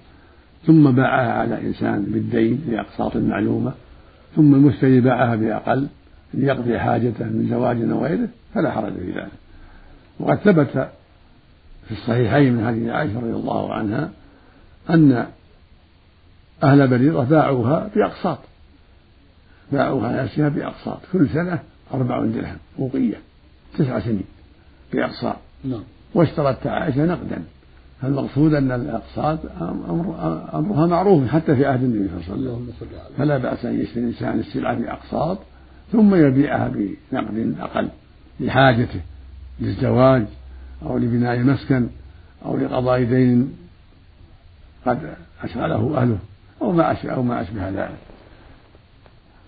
ثم 0.67 0.91
باعها 0.91 1.33
على 1.33 1.67
إنسان 1.67 2.03
بالدين 2.03 2.65
بأقساط 2.69 3.17
معلومة 3.17 3.73
ثم 4.37 4.55
المشتري 4.55 5.01
باعها 5.01 5.37
بأقل 5.37 5.87
ليقضي 6.35 6.79
حاجته 6.79 7.25
من 7.25 7.49
زواج 7.51 7.91
أو 7.91 8.05
غيره 8.05 8.29
فلا 8.55 8.71
حرج 8.71 8.93
في 8.93 9.13
ذلك. 9.13 9.31
وقد 10.21 10.39
ثبت 10.39 10.89
في 11.87 11.93
الصحيحين 11.93 12.53
من 12.53 12.67
حديث 12.67 12.89
عائشة 12.89 13.21
رضي 13.21 13.33
الله 13.33 13.75
عنها 13.75 14.11
أن 14.91 15.27
أهل 16.63 16.89
بريرة 16.89 17.23
باعوها 17.23 17.91
بأقساط. 17.97 18.39
باعوها 19.73 20.23
نفسها 20.23 20.49
بأقساط. 20.49 20.99
كل 21.13 21.29
سنة 21.29 21.59
أربع 21.95 22.25
درهم 22.25 22.57
وقية 22.79 23.17
تسع 23.79 24.01
سنين. 24.01 24.25
بأقساط 24.93 25.37
نعم. 25.65 25.83
واشترت 26.15 26.67
عائشة 26.67 27.05
نقدا. 27.05 27.43
فالمقصود 28.03 28.55
أن 28.55 28.73
الأقساط 28.73 29.39
أمر 29.61 30.17
أمرها 30.55 30.87
معروف 30.87 31.29
حتى 31.29 31.57
في 31.57 31.67
عهد 31.67 31.83
النبي 31.83 32.09
صلى 32.09 32.35
الله 32.35 32.53
عليه 32.53 32.63
وسلم. 32.63 33.17
فلا 33.19 33.39
بأس 33.39 33.65
أن 33.65 33.81
يشتري 33.81 34.05
الإنسان 34.05 34.39
السلعة 34.39 34.75
بأقساط 34.75 35.39
ثم 35.93 36.15
يبيعها 36.15 36.69
بنقد 36.69 37.55
أقل 37.61 37.89
لحاجته 38.41 39.01
للزواج 39.61 40.25
أو 40.83 40.99
لبناء 40.99 41.39
مسكن 41.39 41.89
أو 42.45 42.57
لقضاء 42.57 43.05
دين 43.05 43.57
قد 44.87 45.15
أشغله 45.43 46.03
أهله 46.03 46.19
أو 46.63 46.73
ما 46.73 46.93
أشبه 46.93 47.13
أو 47.13 47.23
ما 47.23 47.43
أشبه 47.43 47.69
ذلك. 47.69 47.99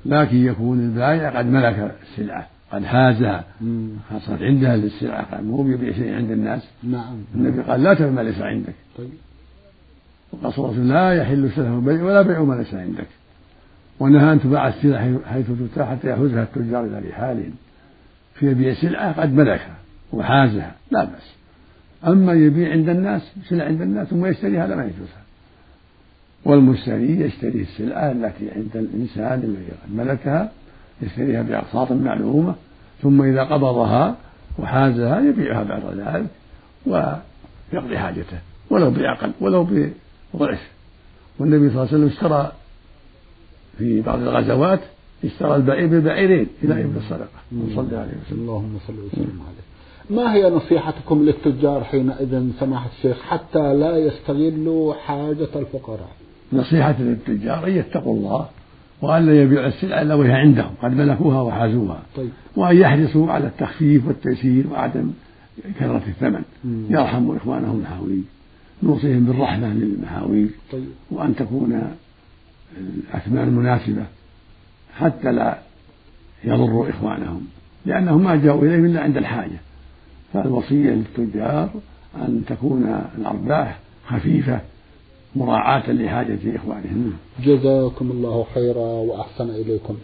لكن 0.07 0.37
يكون 0.37 0.81
البائع 0.81 1.39
قد 1.39 1.47
ملك 1.47 1.97
السلعة. 2.03 2.47
قد 2.73 2.85
حازها 2.85 3.45
حصلت 4.11 4.43
عندها 4.43 4.77
للسلعة 4.77 5.41
مو 5.41 5.69
يبيع 5.69 5.93
شيء 5.93 6.15
عند 6.15 6.31
الناس. 6.31 6.63
نعم. 6.83 7.17
النبي 7.35 7.63
قال 7.63 7.83
لا 7.83 7.95
تبع 7.95 8.11
ما 8.11 8.21
ليس 8.21 8.41
عندك. 8.41 8.75
طيب. 8.99 9.09
وقال 10.33 10.53
صلى 10.53 10.65
الله 10.65 10.75
عليه 10.75 10.81
وسلم 10.81 10.93
لا 10.93 11.13
يحل 11.13 11.51
سلف 11.51 11.67
البيع 11.67 12.03
ولا 12.03 12.23
بيع 12.23 12.43
ما 12.43 12.55
ليس 12.55 12.75
عندك. 12.75 13.07
ونهى 14.01 14.33
أن 14.33 14.41
تباع 14.41 14.69
السلع 14.69 15.19
حيث 15.27 15.47
تتاح 15.73 15.91
حتى 15.91 16.11
يحوزها 16.11 16.43
التجار 16.43 16.85
إلى 16.85 17.09
رحالهم 17.09 17.53
في 18.35 18.51
يبيع 18.51 18.75
سلعة 18.75 19.21
قد 19.21 19.33
ملكها 19.33 19.77
وحازها. 20.13 20.75
لا 20.91 21.05
بأس. 21.05 21.35
أما 22.07 22.33
يبيع 22.33 22.71
عند 22.71 22.89
الناس 22.89 23.23
سلع 23.49 23.65
عند 23.65 23.83
الناس 23.83 24.09
ثم 24.09 24.27
يشتريها 24.27 24.67
لا 24.67 24.77
ما 24.77 24.85
يجوز 24.85 25.09
والمشتري 26.45 27.21
يشتري 27.21 27.63
السلعة 27.63 28.13
التي 28.13 28.51
عند 28.51 28.77
الإنسان 28.77 29.39
الذي 29.45 29.73
قد 29.85 29.95
ملكها 29.97 30.53
يشتريها 31.03 31.43
بأقساط 31.43 31.93
معلومة 31.93 32.55
ثم 33.03 33.23
إذا 33.23 33.45
قبضها 33.45 34.17
وحازها 34.59 35.21
يبيعها 35.21 35.63
بعد 35.63 35.83
ذلك 35.97 36.27
ويقضي 36.87 37.99
حاجته 37.99 38.39
ولو 38.71 38.91
بأقل 38.91 39.31
ولو 39.41 39.65
بضعف. 40.35 40.71
والنبي 41.39 41.71
صلى 41.71 41.83
الله 41.83 41.89
عليه 41.89 41.91
وسلم 41.91 42.07
اشترى 42.07 42.53
في 43.79 44.01
بعض 44.01 44.19
الغزوات 44.19 44.81
اشترى 45.25 45.57
البعير 45.57 45.87
ببعيرين 45.87 46.47
إلى 46.63 46.81
ابن 46.81 46.97
الصدقة. 46.97 47.39
صلى 47.77 47.97
عليه 47.97 48.13
وسلم. 48.27 48.41
اللهم 48.41 48.79
صل 48.87 48.93
وسلم 48.93 49.41
عليه. 49.47 49.69
ما 50.11 50.35
هي 50.35 50.51
نصيحتكم 50.51 51.25
للتجار 51.25 51.85
حينئذ 51.85 52.51
سماحة 52.61 52.89
الشيخ 52.97 53.23
حتى 53.23 53.75
لا 53.75 53.97
يستغلوا 53.97 54.95
حاجة 54.95 55.49
الفقراء؟ 55.57 56.11
نصيحة 56.53 56.97
للتجار 56.99 57.67
أن 57.67 57.73
يتقوا 57.73 58.15
الله. 58.17 58.49
وأن 59.03 59.27
لا 59.27 59.43
يبيعوا 59.43 59.67
السلعة 59.67 60.03
إلا 60.03 60.15
وهي 60.15 60.33
عندهم. 60.33 60.71
قد 60.83 60.95
ملكوها 60.95 61.43
وحازوها 61.43 62.03
طيب. 62.17 62.31
وأن 62.57 62.77
يحرصوا 62.77 63.33
على 63.33 63.47
التخفيف 63.47 64.07
والتيسير 64.07 64.65
وعدم 64.71 65.11
كثرة 65.81 66.03
الثمن. 66.09 66.43
يرحموا 66.91 67.37
إخوانهم 67.37 67.77
المحاويج 67.77 68.23
نوصيهم 68.83 69.25
بالرحمة 69.25 69.75
للمحاويج 69.75 70.49
طيب. 70.73 70.89
وأن 71.11 71.37
تكون 71.37 71.83
الأثمان 72.81 73.49
مناسبة 73.49 74.03
حتى 74.99 75.33
لا 75.33 75.59
يضروا 76.45 76.91
إخوانهم. 76.91 77.47
لأنهم 77.87 78.25
ما 78.25 78.37
جاءوا 78.37 78.63
إليهم 78.63 78.85
إلا 78.85 79.01
عند 79.01 79.17
الحاجة. 79.17 79.61
فالوصية 80.33 80.91
للتجار 80.91 81.71
أن 82.17 82.43
تكون 82.47 83.03
الأرباح 83.19 83.79
خفيفة 84.07 84.61
مراعاة 85.39 85.93
لحاجة 85.93 86.57
إخوانهم. 86.57 87.13
جزاكم 87.45 88.11
الله 88.11 88.47
خيرا 88.55 88.81
وأحسن 88.81 89.51
إليكم. 89.51 89.97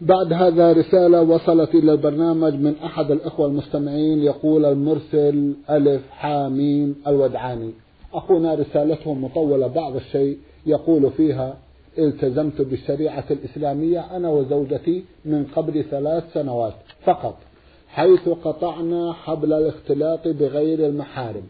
بعد 0.00 0.32
هذا 0.32 0.72
رسالة 0.72 1.22
وصلت 1.22 1.74
إلى 1.74 1.92
البرنامج 1.92 2.54
من 2.54 2.74
أحد 2.84 3.10
الإخوة 3.10 3.46
المستمعين 3.46 4.18
يقول 4.18 4.64
المرسل 4.64 5.54
ألف 5.70 6.02
حاميم 6.10 6.94
الودعاني. 7.06 7.70
أخونا 8.14 8.54
رسالته 8.54 9.14
مطولة 9.14 9.66
بعض 9.66 9.96
الشيء 9.96 10.38
يقول 10.66 11.10
فيها 11.10 11.56
التزمت 11.98 12.62
بالشريعة 12.62 13.24
الإسلامية 13.30 14.16
أنا 14.16 14.28
وزوجتي 14.28 15.04
من 15.24 15.44
قبل 15.56 15.84
ثلاث 15.90 16.32
سنوات 16.32 16.74
فقط 17.04 17.36
حيث 17.88 18.28
قطعنا 18.28 19.12
حبل 19.12 19.52
الاختلاط 19.52 20.28
بغير 20.28 20.86
المحارم 20.86 21.42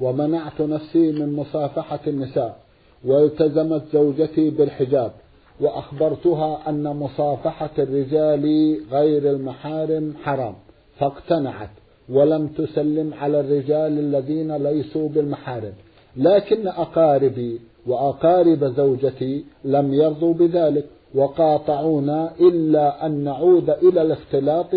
ومنعت 0.00 0.60
نفسي 0.60 1.12
من 1.12 1.32
مصافحة 1.32 2.00
النساء. 2.06 2.65
والتزمت 3.06 3.82
زوجتي 3.92 4.50
بالحجاب 4.50 5.12
وأخبرتها 5.60 6.68
أن 6.68 6.82
مصافحة 6.96 7.70
الرجال 7.78 8.76
غير 8.92 9.30
المحارم 9.30 10.14
حرام 10.22 10.54
فاقتنعت 10.98 11.70
ولم 12.08 12.48
تسلم 12.48 13.14
على 13.14 13.40
الرجال 13.40 13.98
الذين 13.98 14.56
ليسوا 14.56 15.08
بالمحارم. 15.08 15.72
لكن 16.16 16.68
أقاربي 16.68 17.60
وأقارب 17.86 18.64
زوجتي 18.64 19.44
لم 19.64 19.94
يرضوا 19.94 20.34
بذلك 20.34 20.84
وقاطعونا 21.14 22.32
إلا 22.40 23.06
أن 23.06 23.24
نعود 23.24 23.70
إلى 23.70 24.02
الاختلاط 24.02 24.74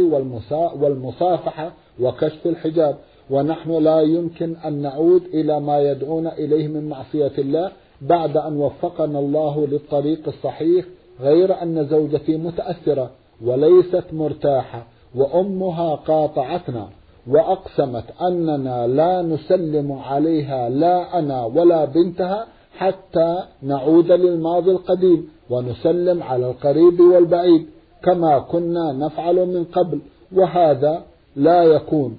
والمصافحة 0.81 1.71
وكشف 2.00 2.48
الحجاب. 2.48 2.98
ونحن 3.29 3.83
لا 3.83 4.01
يمكن 4.01 4.55
أن 4.55 4.74
نعود 4.81 5.24
إلى 5.33 5.59
ما 5.59 5.79
يدعون 5.81 6.27
إليه 6.27 6.67
من 6.67 6.89
معصية 6.89 7.31
الله 7.38 7.71
بعد 8.01 8.38
أن 8.38 8.58
وفقنا 8.58 9.20
الله 9.20 9.68
للطريق 9.68 10.27
الصحيح 10.27 10.86
غير 11.22 11.62
أن 11.62 11.88
زوجتي 11.88 12.38
متأثرة 12.38 13.12
وليست 13.46 14.03
مرتاحة 14.13 14.88
وأمها 15.15 15.96
قاطعتنا 15.96 16.89
وأقسمت 17.27 18.03
أننا 18.22 18.88
لا 18.88 19.22
نسلم 19.22 19.91
عليها 19.91 20.70
لا 20.70 21.20
أنا 21.20 21.46
ولا 21.46 21.86
بنتها 21.86 22.48
حتى 22.77 23.39
نعود 23.62 24.12
للماضي 24.12 24.72
القديم 24.72 25.29
ونسلم 25.50 26.24
على 26.24 26.46
القريب 26.50 27.00
والبعيد 27.00 27.68
كما 28.03 28.39
كنا 28.39 28.94
نفعل 28.94 29.36
من 29.36 29.63
قبل 29.63 30.00
وهذا 30.36 31.03
لا 31.36 31.63
يكون. 31.63 32.18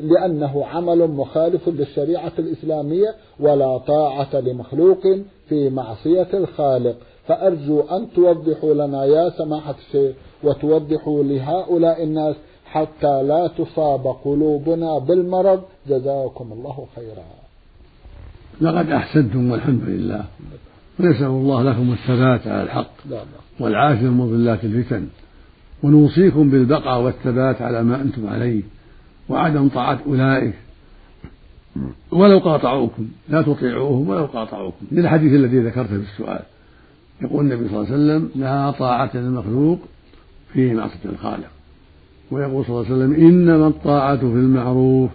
لأنه 0.00 0.66
عمل 0.66 1.10
مخالف 1.10 1.68
للشريعة 1.68 2.32
الإسلامية 2.38 3.14
ولا 3.40 3.78
طاعة 3.78 4.40
لمخلوق 4.40 5.02
في 5.48 5.70
معصية 5.70 6.28
الخالق. 6.34 6.96
فأرجو 7.28 7.80
أن 7.80 8.06
توضحوا 8.16 8.74
لنا 8.74 9.04
يا 9.04 9.30
سماحة 9.30 9.74
الشيخ 9.86 10.16
وتوضحوا 10.42 11.22
لهؤلاء 11.24 12.02
الناس 12.02 12.36
حتى 12.66 13.22
لا 13.22 13.50
تصاب 13.58 14.06
قلوبنا 14.24 14.98
بالمرض. 14.98 15.62
جزاكم 15.88 16.52
الله 16.52 16.86
خيرا. 16.96 17.24
لقد 18.60 18.90
أحسنتم 18.90 19.50
والحمد 19.50 19.82
لله. 19.82 20.24
ونسأل 21.00 21.26
الله 21.26 21.62
لكم 21.62 21.92
الثبات 21.92 22.46
على 22.46 22.62
الحق 22.62 22.90
والعافية 23.60 24.06
من 24.06 24.16
مضلات 24.16 24.64
الفتن. 24.64 25.06
ونوصيكم 25.82 26.50
بالبقاء 26.50 27.02
والثبات 27.02 27.62
على 27.62 27.82
ما 27.82 28.00
أنتم 28.00 28.26
عليه. 28.26 28.62
وعدم 29.28 29.68
طاعة 29.68 29.98
أولئك. 30.06 30.54
ولو 32.12 32.38
قاطعوكم 32.38 33.08
لا 33.28 33.42
تطيعوهم 33.42 34.08
ولو 34.08 34.24
قاطعوكم. 34.24 34.86
للحديث 34.92 35.32
الذي 35.32 35.58
ذكرته 35.58 35.96
في 35.98 36.12
السؤال 36.12 36.42
يقول 37.22 37.44
النبي 37.44 37.68
صلى 37.68 37.76
الله 37.76 37.92
عليه 37.92 37.94
وسلم 37.94 38.30
لا 38.42 38.70
طاعة 38.70 39.10
للمخلوق 39.14 39.78
في 40.52 40.74
معصية 40.74 41.04
الخالق. 41.04 41.50
ويقول 42.30 42.64
صلى 42.64 42.80
الله 42.80 42.86
عليه 42.86 42.96
وسلم 42.96 43.26
إنما 43.28 43.66
الطاعة 43.66 44.16
في 44.16 44.24
المعروف 44.24 45.10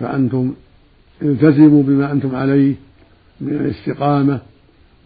فأنتم 0.00 0.54
التزموا 1.22 1.82
بما 1.82 2.12
أنتم 2.12 2.36
عليه 2.36 2.74
من 3.40 3.52
الاستقامة 3.52 4.40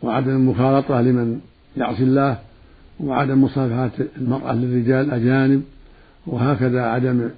وعدم 0.02 0.30
المخالطة 0.30 1.00
لمن 1.00 1.40
يعصي 1.76 2.02
الله 2.02 2.38
وعدم 3.00 3.44
مصافحة 3.44 3.90
المرأة 4.16 4.54
للرجال 4.54 5.04
الأجانب 5.06 5.62
وهكذا 6.26 6.82
عدم 6.82 7.30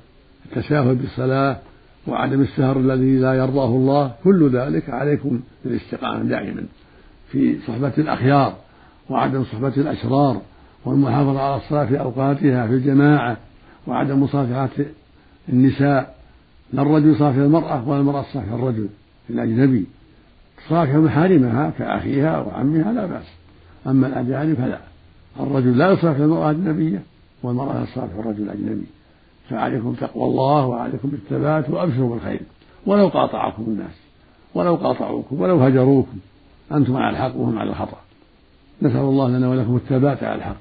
التساهل 0.50 0.94
بالصلاة 0.94 1.56
وعدم 2.06 2.40
السهر 2.40 2.76
الذي 2.76 3.18
لا 3.18 3.34
يرضاه 3.34 3.68
الله 3.68 4.12
كل 4.24 4.50
ذلك 4.50 4.90
عليكم 4.90 5.40
بالاستقامة 5.64 6.22
دائما 6.22 6.64
في 7.30 7.58
صحبة 7.66 7.92
الأخيار 7.98 8.54
وعدم 9.10 9.44
صحبة 9.44 9.72
الأشرار 9.76 10.40
والمحافظة 10.84 11.40
على 11.40 11.56
الصلاة 11.56 11.86
في 11.86 12.00
أوقاتها 12.00 12.66
في 12.66 12.72
الجماعة 12.72 13.36
وعدم 13.86 14.22
مصافحة 14.22 14.68
النساء. 15.48 16.14
لا 16.72 16.82
الرجل 16.82 17.10
يصافح 17.10 17.36
المرأة 17.36 17.88
ولا 17.88 18.00
المرأة 18.00 18.22
تصافح 18.22 18.52
الرجل 18.52 18.88
الأجنبي. 19.30 19.86
تصافح 20.66 20.94
محارمها 20.94 21.72
كأخيها 21.78 22.38
وعمها 22.38 22.92
لا 22.92 23.06
بأس 23.06 23.26
أما 23.86 24.06
الأجانب 24.06 24.56
فلا. 24.56 24.80
الرجل 25.40 25.78
لا 25.78 25.90
يصافح 25.90 26.20
المرأة 26.20 26.50
الأجنبية 26.50 27.02
والمرأة 27.42 27.84
تصافح 27.84 28.14
الرجل 28.18 28.42
الأجنبي. 28.42 28.86
فعليكم 29.50 29.94
تقوى 29.94 30.24
الله 30.24 30.66
وعليكم 30.66 31.08
بالثبات 31.08 31.70
وأبشروا 31.70 32.10
بالخير. 32.10 32.40
ولو 32.86 33.08
قاطعكم 33.08 33.62
الناس 33.62 33.96
ولو 34.54 34.74
قاطعوكم 34.74 35.40
ولو 35.40 35.58
هجروكم 35.58 36.18
أنتم 36.72 36.96
على 36.96 37.10
الحق 37.10 37.36
وهم 37.36 37.58
على 37.58 37.70
الخطأ. 37.70 37.98
نسأل 38.82 39.00
الله 39.00 39.28
لنا 39.28 39.50
ولكم 39.50 39.76
الثبات 39.76 40.22
على 40.24 40.34
الحق. 40.34 40.56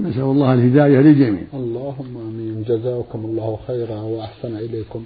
نسأل 0.00 0.22
الله 0.22 0.54
الهداية 0.54 0.98
للجميع. 1.00 1.42
اللهم 1.54 2.16
آمين. 2.16 2.62
جزاكم 2.68 3.24
الله 3.24 3.58
خيرا 3.66 4.00
وأحسن 4.00 4.56
إليكم. 4.56 5.04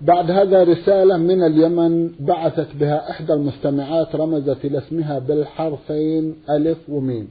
بعد 0.00 0.30
هذا 0.30 0.64
رسالة 0.64 1.16
من 1.16 1.42
اليمن 1.42 2.10
بعثت 2.20 2.68
بها 2.80 3.10
إحدى 3.10 3.32
المستمعات 3.32 4.16
رمزت 4.16 4.64
إلى 4.64 4.78
اسمها 4.78 5.18
بالحرفين 5.18 6.34
ألف 6.50 6.78
وميم. 6.88 7.28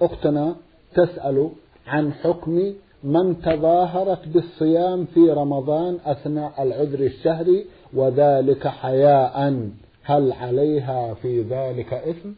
أختنا 0.00 0.56
تسأل 0.94 1.48
عن 1.86 2.12
حكم 2.12 2.72
من 3.04 3.40
تظاهرت 3.42 4.28
بالصيام 4.28 5.04
في 5.14 5.20
رمضان 5.20 5.98
أثناء 6.04 6.62
العذر 6.62 7.00
الشهري 7.00 7.64
وذلك 7.94 8.68
حياء 8.68 9.68
هل 10.04 10.32
عليها 10.32 11.14
في 11.14 11.42
ذلك 11.42 11.92
إثم؟ 11.92 12.28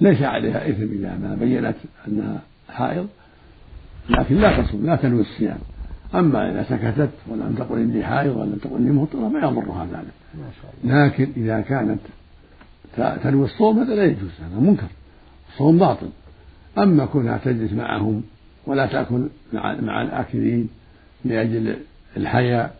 ليس 0.00 0.22
عليها 0.22 0.68
إثم 0.68 0.82
إذا 0.82 1.16
ما 1.16 1.36
بينت 1.40 1.76
أنها 2.08 2.42
حائض 2.68 3.06
لكن 4.10 4.36
لا 4.36 4.62
تصوم 4.62 4.86
لا 4.86 4.96
تنوي 4.96 5.20
الصيام. 5.20 5.58
أما 6.14 6.50
إذا 6.50 6.62
سكتت 6.62 7.10
ولم 7.28 7.54
تقل 7.58 7.78
إني 7.78 8.04
حائض 8.04 8.36
ولم 8.36 8.58
تقل 8.62 8.76
إني 8.76 8.90
مفطرة 8.90 9.28
ما 9.28 9.38
يضرها 9.38 9.86
ذلك. 9.92 10.14
لكن 10.84 11.32
إذا 11.36 11.60
كانت 11.60 12.00
تنوي 13.22 13.44
الصوم 13.44 13.78
هذا 13.78 13.94
لا 13.94 14.04
يجوز 14.04 14.30
هذا 14.40 14.60
منكر. 14.60 14.88
الصوم 15.52 15.78
باطل. 15.78 16.08
أما 16.82 17.06
كونها 17.06 17.38
تجلس 17.44 17.72
معهم 17.72 18.22
ولا 18.66 18.86
تأكل 18.86 19.28
مع, 19.52 19.74
مع 19.80 20.02
الآكلين 20.02 20.68
لأجل 21.24 21.76
الحياء 22.16 22.74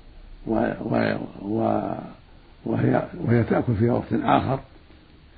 و 0.47 0.55
و 0.81 1.17
و 1.43 1.83
وهي, 2.67 3.03
وهي 3.25 3.43
تأكل 3.43 3.75
في 3.75 3.91
وقت 3.91 4.13
آخر 4.13 4.61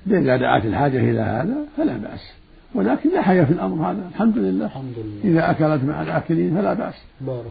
إذا 0.07 0.37
دعت 0.37 0.65
الحاجة 0.65 0.97
إلى 0.97 1.19
هذا 1.19 1.55
فلا 1.77 1.97
بأس. 1.97 2.33
ولكن 2.75 3.09
لا 3.09 3.21
حياء 3.21 3.45
في 3.45 3.53
الأمر 3.53 3.91
هذا 3.91 4.07
الحمد 4.09 4.37
لله. 4.37 4.65
الحمد 4.65 4.93
لله. 4.97 5.31
إذا 5.31 5.51
أكلت 5.51 5.83
مع 5.83 6.01
الآكلين 6.01 6.55
فلا 6.55 6.73
بأس. 6.73 6.93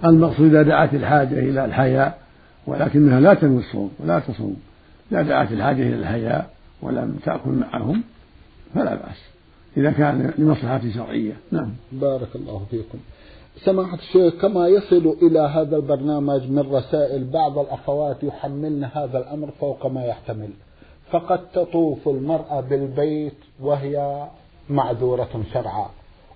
المقصود 0.04 0.46
إذا 0.46 0.62
دعت 0.62 0.94
الحاجة 0.94 1.38
إلى 1.38 1.64
الحياء 1.64 2.18
ولكنها 2.66 3.20
لا 3.20 3.34
تنوي 3.34 3.58
الصوم 3.58 3.90
ولا 3.98 4.18
تصوم. 4.18 4.56
إذا 5.12 5.22
دعت 5.22 5.52
الحاجة 5.52 5.82
إلى 5.82 5.94
الحياء 5.94 6.50
ولم 6.82 7.16
تأكل 7.24 7.50
معهم 7.50 8.02
فلا 8.74 8.94
بأس. 8.94 9.29
إذا 9.76 9.90
كان 9.90 10.34
لمصلحة 10.38 10.80
شرعية. 10.94 11.36
نعم. 11.52 11.70
بارك 11.92 12.28
الله 12.34 12.62
فيكم. 12.70 12.98
سماحة 13.64 13.96
الشيخ 13.96 14.34
كما 14.34 14.68
يصل 14.68 15.16
إلى 15.22 15.40
هذا 15.40 15.76
البرنامج 15.76 16.50
من 16.50 16.72
رسائل 16.72 17.24
بعض 17.24 17.58
الأخوات 17.58 18.22
يحملن 18.22 18.84
هذا 18.84 19.18
الأمر 19.18 19.50
فوق 19.60 19.86
ما 19.86 20.04
يحتمل. 20.04 20.50
فقد 21.10 21.40
تطوف 21.52 22.08
المرأة 22.08 22.60
بالبيت 22.60 23.34
وهي 23.60 24.26
معذورة 24.70 25.42
شرعا. 25.52 25.86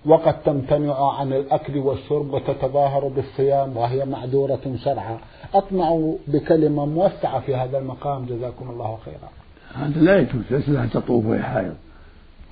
وقد 0.05 0.43
تمتنع 0.43 1.11
عن 1.11 1.33
الأكل 1.33 1.77
والشرب 1.77 2.33
وتتظاهر 2.33 3.07
بالصيام 3.07 3.77
وهي 3.77 4.05
معذورة 4.05 4.75
شرعا. 4.83 5.17
أطمع 5.53 6.13
بكلمة 6.27 6.85
موسعة 6.85 7.39
في 7.39 7.55
هذا 7.55 7.77
المقام. 7.77 8.25
جزاكم 8.25 8.69
الله 8.69 8.97
خيرا. 9.05 9.29
هذا 9.73 10.01
لا 10.01 10.19
يجوز 10.19 10.43
ليس 10.51 10.69
لها 10.69 10.85
تطوف 10.85 11.25
وهي 11.25 11.41
حائض. 11.43 11.75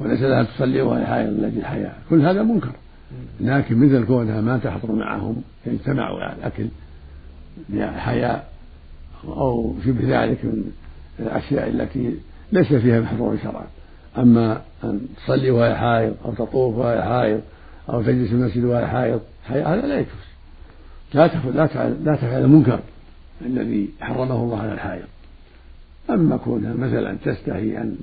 وليس 0.03 0.21
لها 0.21 0.43
تصلي 0.43 0.81
وهي 0.81 1.05
حائض 1.05 1.39
لاجل 1.39 1.57
الحياة 1.57 1.93
كل 2.09 2.21
هذا 2.21 2.43
منكر. 2.43 2.71
لكن 3.41 3.77
مثل 3.77 4.05
كونها 4.05 4.41
ما 4.41 4.57
تحضر 4.57 4.91
معهم 4.91 5.41
يجتمعوا 5.65 6.19
على 6.19 6.35
الأكل 6.37 6.67
للحياء 7.69 8.49
أو 9.27 9.75
شبه 9.85 10.23
ذلك 10.23 10.45
من 10.45 10.71
الأشياء 11.19 11.69
التي 11.69 12.17
ليس 12.51 12.73
فيها 12.73 12.99
محظور 12.99 13.37
شرعا. 13.43 13.65
أما 14.17 14.61
أن 14.83 15.01
تصلي 15.25 15.51
وهي 15.51 15.75
حائض 15.75 16.15
أو 16.25 16.33
تطوف 16.33 16.75
وهي 16.75 17.03
حائض 17.03 17.41
أو 17.89 18.01
تجلس 18.01 18.29
في 18.29 18.35
المسجد 18.35 18.63
وهي 18.63 18.87
حائض 18.87 19.21
هذا 19.45 19.87
لا 19.87 19.95
يجوز. 19.95 20.23
لا 21.13 21.27
تفعل 21.27 21.55
لا 21.55 21.65
تفعل 21.65 21.97
لا 22.03 22.15
تفعل 22.15 22.41
المنكر 22.41 22.79
الذي 23.41 23.89
حرمه 24.01 24.35
الله 24.35 24.59
على 24.59 24.73
الحائض. 24.73 25.05
أما 26.09 26.37
كونها 26.37 26.73
مثلا 26.73 27.17
تستحي 27.25 27.77
أن 27.77 27.95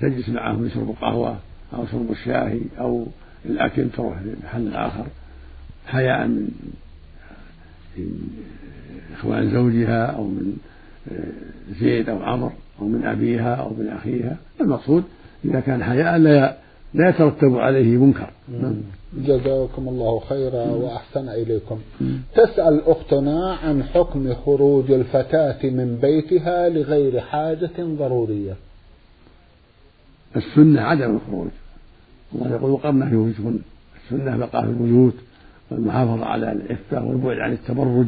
تجلس 0.00 0.28
معهم 0.28 0.66
يشرب 0.66 0.90
القهوة 0.90 1.36
أو 1.74 1.86
شرب 1.86 2.10
الشاي 2.10 2.60
أو 2.78 3.06
الأكل 3.46 3.88
تروح 3.96 4.16
لمحل 4.22 4.74
آخر 4.74 5.06
حياء 5.86 6.26
من 6.26 6.48
إخوان 9.14 9.50
زوجها 9.50 10.06
أو 10.06 10.24
من 10.24 10.56
زيد 11.80 12.08
أو 12.08 12.22
عمر 12.22 12.52
أو 12.80 12.86
من 12.86 13.04
أبيها 13.04 13.54
أو 13.54 13.70
من 13.70 13.88
أخيها. 13.88 14.36
المقصود 14.60 15.04
إذا 15.44 15.60
كان 15.60 15.84
حياء 15.84 16.18
لا 16.18 16.56
لا 16.94 17.08
يترتب 17.08 17.56
عليه 17.56 17.96
منكر. 17.96 18.30
نعم. 18.62 18.74
جزاكم 19.18 19.88
الله 19.88 20.20
خيرا 20.20 20.64
وأحسن 20.64 21.28
إليكم. 21.28 21.78
تسأل 22.34 22.82
أختنا 22.86 23.54
عن 23.54 23.82
حكم 23.82 24.34
خروج 24.34 24.90
الفتاة 24.90 25.70
من 25.70 25.98
بيتها 26.02 26.68
لغير 26.68 27.20
حاجة 27.20 27.70
ضرورية. 27.78 28.56
السنة 30.36 30.80
عدم 30.80 31.16
الخروج. 31.16 31.48
الله 32.34 32.50
يقول 32.50 32.70
وقرنا 32.70 33.04
في 33.04 33.10
بيوتكن 33.10 33.58
السنة 34.04 34.36
بقاء 34.36 34.62
في 34.62 34.68
البيوت 34.70 35.14
والمحافظة 35.70 36.24
على 36.24 36.52
العفة 36.52 37.04
والبعد 37.04 37.38
عن 37.38 37.52
التبرج 37.52 38.06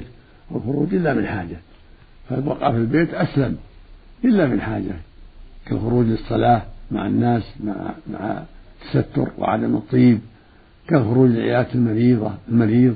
والخروج 0.50 0.94
إلا 0.94 1.14
من 1.14 1.26
حاجة. 1.26 1.56
فالبقاء 2.28 2.72
في 2.72 2.78
البيت 2.78 3.14
أسلم 3.14 3.56
إلا 4.24 4.46
من 4.46 4.60
حاجة 4.60 4.94
كالخروج 5.66 6.06
للصلاة 6.06 6.62
مع 6.90 7.06
الناس 7.06 7.42
مع 7.64 7.74
مع 8.12 8.42
التستر 8.82 9.28
وعدم 9.38 9.76
الطيب 9.76 10.20
كالخروج 10.88 11.30
لعيادة 11.30 11.74
المريضة 11.74 12.32
المريض 12.48 12.94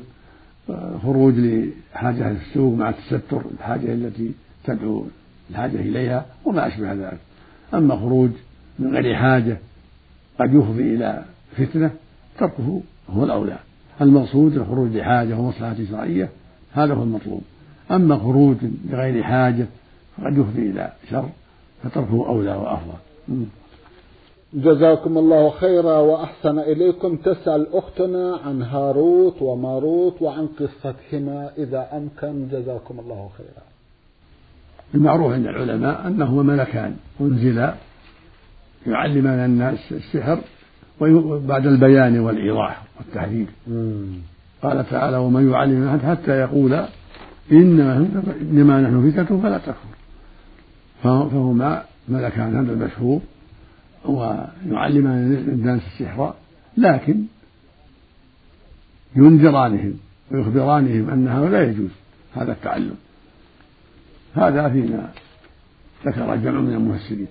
خروج 1.03 1.35
لحاجة 1.37 2.31
السوق 2.31 2.75
مع 2.75 2.89
التستر 2.91 3.43
الحاجة 3.59 3.93
التي 3.93 4.33
تدعو 4.65 5.07
الحاجة 5.51 5.77
إليها 5.81 6.27
وما 6.45 6.67
أشبه 6.67 6.93
ذلك. 6.93 7.19
أما 7.75 7.97
خروج 7.97 8.31
من 8.79 8.97
غير 8.97 9.15
حاجة 9.15 9.57
قد 10.41 10.55
يفضي 10.55 10.95
إلى 10.95 11.25
فتنة 11.57 11.91
تركه 12.39 12.81
هو 13.11 13.25
الأولى. 13.25 13.59
المقصود 14.01 14.57
الخروج 14.57 14.97
لحاجة 14.97 15.39
ومصلحة 15.39 15.77
شرعية 15.91 16.29
هذا 16.73 16.95
هو 16.95 17.03
المطلوب. 17.03 17.43
أما 17.91 18.17
خروج 18.17 18.57
لغير 18.91 19.23
حاجة 19.23 19.67
فقد 20.17 20.39
يفضي 20.39 20.71
إلى 20.71 20.93
شر 21.11 21.29
فتركه 21.83 22.27
أولى 22.29 22.55
وأفضل. 22.55 22.99
جزاكم 24.55 25.19
الله 25.19 25.51
خيرا 25.51 25.97
وأحسن 25.99 26.59
إليكم. 26.59 27.17
تسأل 27.17 27.67
أختنا 27.73 28.41
عن 28.47 28.63
هاروت 28.63 29.43
وماروت 29.43 30.23
وعن 30.23 30.47
قصتهما 30.47 31.51
إذا 31.59 31.89
أمكن. 31.93 32.49
جزاكم 32.49 33.01
الله 33.01 33.31
خيرا. 33.39 33.67
المعروف 34.95 35.33
عند 35.33 35.47
العلماء 35.47 36.07
أنهما 36.07 36.43
ملكان 36.43 36.97
أنزلا 37.21 37.75
يعلمان 38.87 39.39
الناس 39.45 39.93
السحر 39.93 40.41
بعد 41.47 41.67
البيان 41.67 42.19
والإيضاح 42.19 42.83
والتحذير. 42.99 43.47
قال 44.63 44.91
تعالى 44.91 45.17
ومن 45.17 45.51
يعلم 45.51 46.01
حتى 46.07 46.31
يقول 46.31 46.85
إنما 47.53 48.09
إنما 48.41 48.81
نحن 48.81 49.11
فتنة 49.11 49.41
فلا 49.43 49.59
تكفر. 49.59 49.97
فهما 51.03 51.83
ملكان 52.09 52.57
هذا 52.57 52.73
المشهور. 52.73 53.21
ويعلمان 54.05 55.33
الناس 55.49 55.81
السحر 55.87 56.35
لكن 56.77 57.23
ينذرانهم 59.17 59.95
ويخبرانهم 60.31 61.11
أنه 61.11 61.49
لا 61.49 61.63
يجوز 61.71 61.91
هذا 62.35 62.53
التعلم. 62.53 62.97
هذا 64.35 64.69
فيما 64.69 65.11
ذكر 66.07 66.37
جمع 66.37 66.61
من 66.61 66.73
المفسرين. 66.73 67.27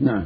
نعم. 0.00 0.22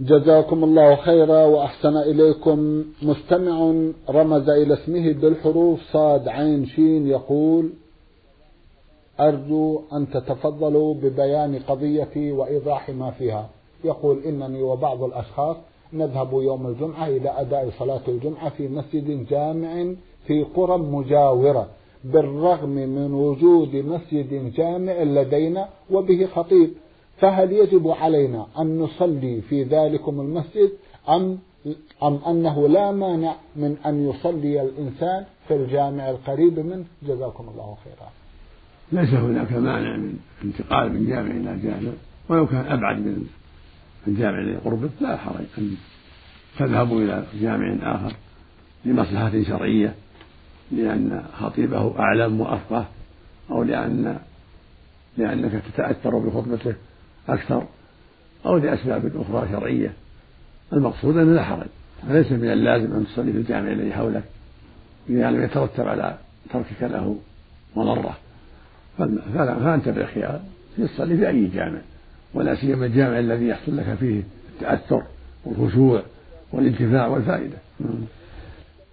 جزاكم 0.00 0.64
الله 0.64 0.96
خيرا 0.96 1.44
وأحسن 1.44 1.96
إليكم. 1.96 2.84
مستمع 3.02 3.74
رمز 4.10 4.48
إلى 4.48 4.74
اسمه 4.74 5.12
بالحروف 5.12 5.80
صاد 5.92 6.28
عين 6.28 6.66
شين 6.66 7.06
يقول 7.06 7.70
أرجو 9.20 9.82
أن 9.92 10.10
تتفضلوا 10.10 10.94
ببيان 10.94 11.58
قضيتي 11.68 12.32
وإيضاح 12.32 12.90
ما 12.90 13.10
فيها. 13.10 13.48
يقول 13.84 14.22
إنني 14.24 14.62
وبعض 14.62 15.02
الأشخاص 15.02 15.56
نذهب 15.92 16.32
يوم 16.32 16.66
الجمعة 16.66 17.06
إلى 17.06 17.40
أداء 17.40 17.70
صلاة 17.78 18.00
الجمعة 18.08 18.48
في 18.48 18.68
مسجد 18.68 19.26
جامع 19.26 19.94
في 20.26 20.42
قرى 20.56 20.78
مجاورة 20.78 21.68
بالرغم 22.04 22.68
من 22.68 23.14
وجود 23.14 23.76
مسجد 23.76 24.52
جامع 24.54 25.02
لدينا 25.02 25.68
وبه 25.90 26.26
خطيب. 26.34 26.70
فهل 27.20 27.52
يجب 27.52 27.88
علينا 27.88 28.46
أن 28.58 28.78
نصلي 28.78 29.40
في 29.40 29.62
ذلكم 29.62 30.20
المسجد 30.20 30.70
أم 31.08 31.38
أم 32.02 32.20
أنه 32.26 32.68
لا 32.68 32.92
مانع 32.92 33.34
من 33.56 33.76
أن 33.86 34.08
يصلي 34.10 34.62
الإنسان 34.62 35.24
في 35.48 35.54
الجامع 35.54 36.10
القريب 36.10 36.58
منه؟ 36.58 36.84
جزاكم 37.02 37.48
الله 37.48 37.76
خيرا. 37.84 38.10
ليس 38.92 39.14
هناك 39.14 39.52
مانع 39.52 39.96
من 39.96 40.18
انتقال 40.44 40.92
من 40.92 41.06
جامع 41.06 41.30
إلى 41.30 41.62
جامع 41.62 41.92
ولو 42.28 42.46
كان 42.46 42.66
أبعد 42.66 42.96
من 42.96 43.26
الجامع 44.06 44.40
لقربه 44.40 44.90
لا 45.00 45.16
حرج 45.16 45.44
أن 45.58 45.76
تذهبوا 46.58 47.00
إلى 47.00 47.24
جامع 47.40 47.94
آخر 47.94 48.12
لمصلحة 48.84 49.42
شرعية 49.42 49.94
لأن 50.72 51.24
خطيبه 51.40 51.98
أعلم 51.98 52.40
وأفقه 52.40 52.86
أو 53.50 53.62
لأن 53.62 54.18
لأنك 55.16 55.62
تتأثر 55.72 56.18
بخطبته. 56.18 56.74
أكثر 57.28 57.64
أو 58.46 58.56
لأسباب 58.56 59.12
أخرى 59.16 59.48
شرعية. 59.52 59.92
المقصود 60.72 61.16
أن 61.16 61.34
لا 61.34 61.42
حرج 61.42 61.66
فليس 62.08 62.32
من 62.32 62.52
اللازم 62.52 62.92
أن 62.92 63.06
تصلي 63.06 63.32
في 63.32 63.38
الجامع 63.38 63.72
الذي 63.72 63.92
حولك 63.92 64.24
إذا 65.10 65.30
لم 65.30 65.42
يترتب 65.44 65.88
على 65.88 66.18
تركك 66.52 66.82
له 66.82 67.16
مضرة. 67.76 68.16
فأنت 69.34 69.88
بالخيار 69.88 70.40
تصلي 70.78 71.16
في 71.16 71.28
أي 71.28 71.46
جامع 71.46 71.78
ولا 72.34 72.54
سيما 72.54 72.86
الجامع 72.86 73.18
الذي 73.18 73.48
يحصل 73.48 73.76
لك 73.76 73.96
فيه 74.00 74.22
التأثر 74.54 75.02
والخشوع 75.44 76.02
والانتفاع 76.52 77.06
والفائدة. 77.06 77.56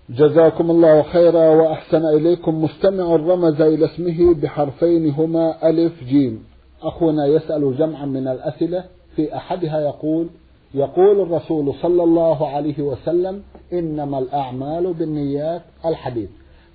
جزاكم 0.10 0.72
الله 0.72 1.04
خيرا 1.04 1.50
وأحسن 1.50 2.02
إليكم 2.18 2.64
مستمع 2.64 3.16
رمز 3.16 3.62
إلى 3.62 3.86
اسمه 3.86 4.34
بحرفين 4.34 5.10
هما 5.10 5.70
ألف 5.70 6.04
جيم. 6.04 6.44
أخونا 6.84 7.26
يسأل 7.26 7.78
جمعا 7.78 8.06
من 8.06 8.28
الأسئلة 8.28 8.84
في 9.16 9.36
أحدها 9.36 9.80
يقول 9.80 10.28
يقول 10.74 11.22
الرسول 11.22 11.74
صلى 11.82 12.04
الله 12.04 12.48
عليه 12.48 12.82
وسلم 12.82 13.44
إنما 13.74 14.20
الأعمال 14.20 14.94
بالنيات 14.94 15.62
الحديث. 15.86 16.30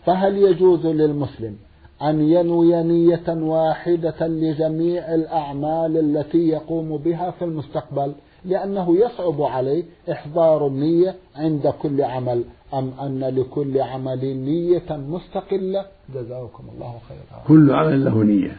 فهل 0.04 0.38
يجوز 0.38 0.86
للمسلم 0.86 1.56
أن 2.02 2.20
ينوي 2.20 2.82
نية 2.82 3.28
واحدة 3.28 4.26
لجميع 4.26 5.14
الأعمال 5.14 5.96
التي 5.96 6.48
يقوم 6.48 6.96
بها 6.96 7.30
في 7.30 7.44
المستقبل؟ 7.44 8.12
لأنه 8.44 8.96
يصعب 8.96 9.42
عليه 9.42 9.84
إحضار 10.12 10.66
النية 10.66 11.14
عند 11.36 11.68
كل 11.82 12.02
عمل. 12.02 12.44
أم 12.78 12.90
أن 13.00 13.20
لكل 13.20 13.80
عمل 13.80 14.36
نية 14.36 14.96
مستقلة؟ 14.96 15.86
جزاكم 16.14 16.64
الله 16.74 16.98
خيرا. 17.08 17.42
كل 17.46 17.70
عمل 17.70 18.04
له 18.04 18.24
نية. 18.24 18.56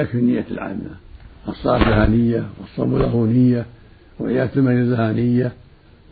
يكفي 0.00 0.20
نية 0.20 0.44
العامة 0.50 0.90
الصلاة 1.48 1.90
لها 1.90 2.06
نية 2.06 2.46
والصوم 2.60 2.98
له 2.98 3.26
نية 3.26 3.66
وعيادة 4.20 4.50
المريض 4.56 4.88
لها 4.88 5.12
نية 5.12 5.52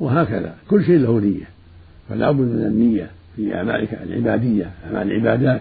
وهكذا. 0.00 0.54
كل 0.70 0.84
شيء 0.84 0.98
له 0.98 1.20
نية. 1.20 1.48
فلا 2.08 2.30
بد 2.30 2.40
من 2.40 2.64
النية 2.66 3.11
في 3.37 3.54
أعمالك 3.54 3.94
العبادية 3.94 4.70
أعمال 4.84 5.12
العبادات. 5.12 5.61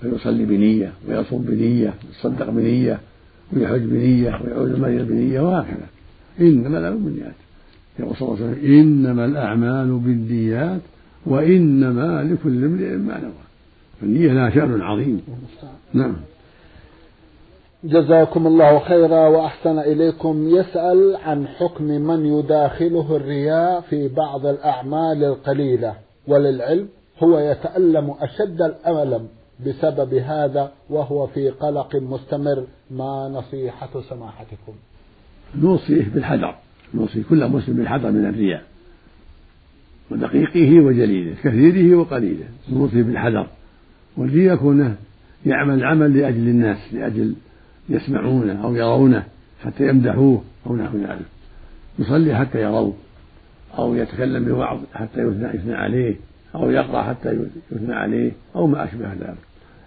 فيصلي 0.00 0.44
بنية 0.44 0.92
ويصوم 1.08 1.42
بنية 1.42 1.94
ويصدق 2.08 2.50
بنية 2.50 3.00
ويحج 3.52 3.80
بنية 3.80 4.40
ويعود 4.44 4.70
المريض 4.70 5.06
بنية 5.06 5.40
وهكذا. 5.40 5.86
إنما 6.40 6.78
الأعمال 6.78 6.98
بالنيات 6.98 7.34
يقول 7.98 8.16
صلى 8.16 8.28
الله 8.28 8.46
عليه 8.46 8.52
وسلم 8.52 8.72
إنما 8.80 9.24
الأعمال 9.24 9.98
بالنيات 9.98 10.80
وإنما 11.26 12.22
لكل 12.22 12.64
امرئ 12.64 12.96
ما 12.96 13.18
نوى. 13.18 13.32
فالنية 14.00 14.32
لها 14.32 14.50
شأن 14.50 14.80
عظيم. 14.82 15.22
نعم. 15.92 16.16
جزاكم 17.84 18.46
الله 18.46 18.78
خيرا 18.78 19.28
وأحسن 19.28 19.78
إليكم. 19.78 20.48
يسأل 20.48 21.16
عن 21.24 21.46
حكم 21.46 21.84
من 21.84 22.26
يداخله 22.26 23.16
الرياء 23.16 23.80
في 23.80 24.08
بعض 24.08 24.46
الأعمال 24.46 25.24
القليلة 25.24 25.94
وللعلم 26.28 26.88
هو 27.22 27.38
يتألم 27.38 28.14
أشد 28.20 28.62
الألم 28.62 29.28
بسبب 29.66 30.14
هذا 30.14 30.72
وهو 30.90 31.26
في 31.26 31.50
قلق 31.50 31.96
مستمر. 31.96 32.64
ما 32.90 33.28
نصيحة 33.28 34.00
سماحتكم؟ 34.10 34.72
نوصيه 35.54 36.04
بالحذر. 36.14 36.54
نوصي 36.94 37.22
كل 37.22 37.48
مسلم 37.48 37.76
بالحذر 37.76 38.10
من 38.10 38.24
الرياء 38.24 38.62
ودقيقه 40.10 40.80
وجليله 40.80 41.34
كثيره 41.42 41.96
وقليله 41.96 42.44
نوصي 42.72 43.02
بالحذر. 43.02 43.46
والرياء 44.16 44.56
كونه 44.56 44.96
يعمل 45.46 45.84
عمل 45.84 46.18
لأجل 46.18 46.48
الناس 46.48 46.78
لأجل 46.92 47.34
يسمعونه 47.88 48.64
أو 48.64 48.74
يرونه 48.74 49.24
حتى 49.64 49.88
يمدحوه 49.88 50.42
أو 50.66 50.76
نحو 50.76 50.98
ذلك. 50.98 51.26
يصلي 51.98 52.36
حتى 52.36 52.62
يروه 52.62 52.94
أو 53.78 53.94
يتكلم 53.94 54.44
بوعظ 54.44 54.80
حتى 54.94 55.20
يثنى 55.54 55.74
عليه 55.74 56.14
أو 56.54 56.70
يقرأ 56.70 57.02
حتى 57.02 57.38
يثنى 57.72 57.94
عليه 57.94 58.32
أو 58.56 58.66
ما 58.66 58.84
أشبه 58.84 59.12
ذلك. 59.12 59.38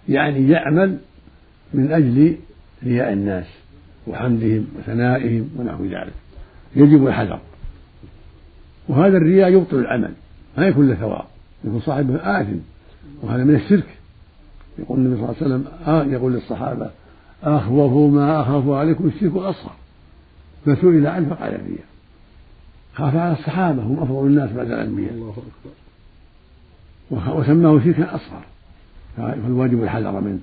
يعني 0.08 0.48
يعمل 0.48 0.98
من 1.74 1.92
أجل 1.92 2.36
رياء 2.84 3.12
الناس 3.12 3.46
وحمدهم 4.06 4.66
وثنائهم 4.78 5.50
ونحو 5.56 5.84
ذلك. 5.84 6.12
يجب 6.76 7.06
الحذر. 7.06 7.40
وهذا 8.88 9.16
الرياء 9.16 9.52
يبطل 9.52 9.76
العمل 9.76 10.12
ما 10.58 10.66
يكون 10.66 10.88
له 10.88 10.94
ثواب 10.94 11.24
يكون 11.64 11.80
صاحبه 11.80 12.40
آثم 12.40 12.58
وهذا 13.22 13.44
من 13.44 13.54
الشرك. 13.54 13.86
يقول 14.78 14.98
النبي 14.98 15.16
صلى 15.16 15.24
الله 15.24 15.36
عليه 15.42 15.46
وسلم 15.46 15.64
آه 15.86 16.04
يقول 16.04 16.32
للصحابة 16.32 16.90
أخوف 17.42 18.12
ما 18.12 18.40
أخاف 18.40 18.68
عليكم 18.68 19.06
الشرك 19.06 19.32
الأصغر 19.36 19.72
فسئل 20.66 21.06
عنه 21.06 21.34
فقال 21.34 21.54
الرياء 21.54 21.90
خاف 22.94 23.16
على 23.16 23.32
الصحابة 23.32 23.82
هم 23.82 24.00
أفضل 24.00 24.26
الناس 24.26 24.52
بعد 24.52 24.66
الأنبياء. 24.66 25.12
الله 25.12 25.34
أكبر. 27.10 27.38
وسماه 27.40 27.80
شركا 27.84 28.14
أصغر. 28.14 28.42
فالواجب 29.16 29.82
الحذر 29.82 30.20
منه. 30.20 30.40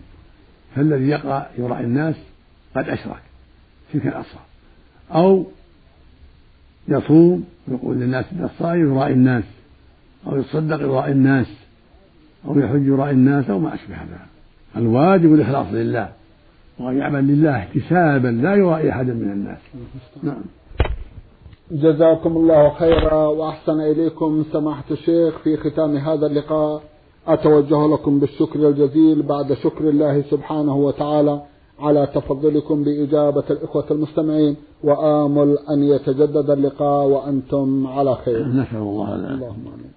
فالذي 0.75 1.07
يقرأ 1.07 1.47
يراعي 1.57 1.83
الناس 1.83 2.15
قد 2.75 2.89
أشرك. 2.89 3.21
شركا 3.93 4.19
أصغر. 4.19 4.41
أو 5.11 5.45
يصوم 6.87 7.43
ويقول 7.67 7.97
للناس 7.97 8.25
إن 8.33 8.43
الصائم 8.45 8.93
يراعي 8.93 9.13
الناس 9.13 9.43
أو 10.27 10.37
يتصدق 10.37 10.81
يراعي 10.81 11.11
الناس 11.11 11.47
أو 12.47 12.59
يحج 12.59 12.85
يراعي 12.85 13.11
الناس 13.11 13.49
أو 13.49 13.59
ما 13.59 13.73
أشبه 13.73 13.95
ذلك 13.95 14.27
الواجب 14.77 15.33
الإخلاص 15.33 15.67
لله 15.71 16.09
وأن 16.79 16.97
يعمل 16.97 17.27
لله 17.27 17.57
احتسابا 17.57 18.27
لا 18.27 18.55
يرائي 18.55 18.89
أحدا 18.89 19.13
من 19.13 19.31
الناس. 19.31 19.59
نعم. 20.23 20.41
جزاكم 21.71 22.37
الله 22.37 22.69
خيرا 22.69 23.27
وأحسن 23.27 23.81
إليكم 23.81 24.43
سماحة 24.51 24.83
الشيخ 24.91 25.37
في 25.43 25.57
ختام 25.57 25.97
هذا 25.97 26.27
اللقاء. 26.27 26.83
أتوجه 27.27 27.87
لكم 27.93 28.19
بالشكر 28.19 28.69
الجزيل 28.69 29.21
بعد 29.21 29.53
شكر 29.53 29.89
الله 29.89 30.21
سبحانه 30.21 30.75
وتعالى. 30.75 31.41
على 31.79 32.07
تفضلكم 32.15 32.83
بإجابة 32.83 33.43
الإخوة 33.49 33.85
المستمعين 33.91 34.55
وآمل 34.83 35.57
أن 35.69 35.83
يتجدد 35.83 36.49
اللقاء 36.49 37.05
وأنتم 37.05 37.87
على 37.87 38.15
خير. 38.15 38.47
نسأل 38.47 38.77
الله 38.77 39.15
اللهم 39.15 39.65
آمين. 39.73 39.91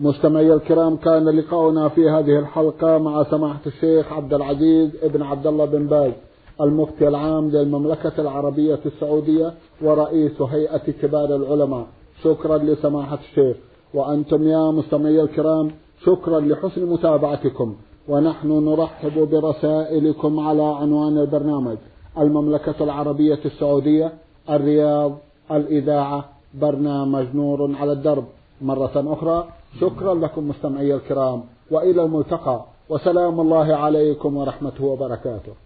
مستمعي 0.00 0.54
الكرام 0.54 0.96
كان 0.96 1.28
لقاؤنا 1.28 1.88
في 1.88 2.10
هذه 2.10 2.38
الحلقة 2.38 2.98
مع 2.98 3.24
سماحة 3.24 3.60
الشيخ 3.66 4.12
عبد 4.12 4.34
العزيز 4.34 4.90
ابن 5.02 5.22
عبد 5.22 5.46
الله 5.46 5.64
بن 5.64 5.86
باز 5.86 6.12
المفتي 6.60 7.08
العام 7.08 7.48
للمملكة 7.50 8.12
العربية 8.18 8.80
السعودية 8.86 9.52
ورئيس 9.82 10.42
هيئة 10.42 10.92
كبار 11.02 11.36
العلماء. 11.36 11.86
شكرا 12.24 12.58
لسماحة 12.58 13.18
الشيخ. 13.30 13.56
وأنتم 13.94 14.48
يا 14.48 14.70
مستمعي 14.70 15.20
الكرام 15.20 15.70
شكرا 16.04 16.40
لحسن 16.40 16.86
متابعتكم. 16.86 17.76
ونحن 18.08 18.48
نرحب 18.64 19.28
برسائلكم 19.30 20.40
على 20.40 20.62
عنوان 20.62 21.18
البرنامج. 21.18 21.76
المملكة 22.18 22.84
العربية 22.84 23.38
السعودية 23.44 24.12
الرياض 24.50 25.12
الإذاعة 25.50 26.24
برنامج 26.54 27.26
نور 27.34 27.76
على 27.76 27.92
الدرب. 27.92 28.24
مرة 28.62 28.92
أخرى 28.96 29.48
شكرا 29.80 30.14
لكم 30.14 30.48
مستمعي 30.48 30.94
الكرام 30.94 31.42
وإلى 31.70 32.02
الملتقى. 32.02 32.64
وسلام 32.88 33.40
الله 33.40 33.74
عليكم 33.74 34.36
ورحمته 34.36 34.84
وبركاته. 34.84 35.65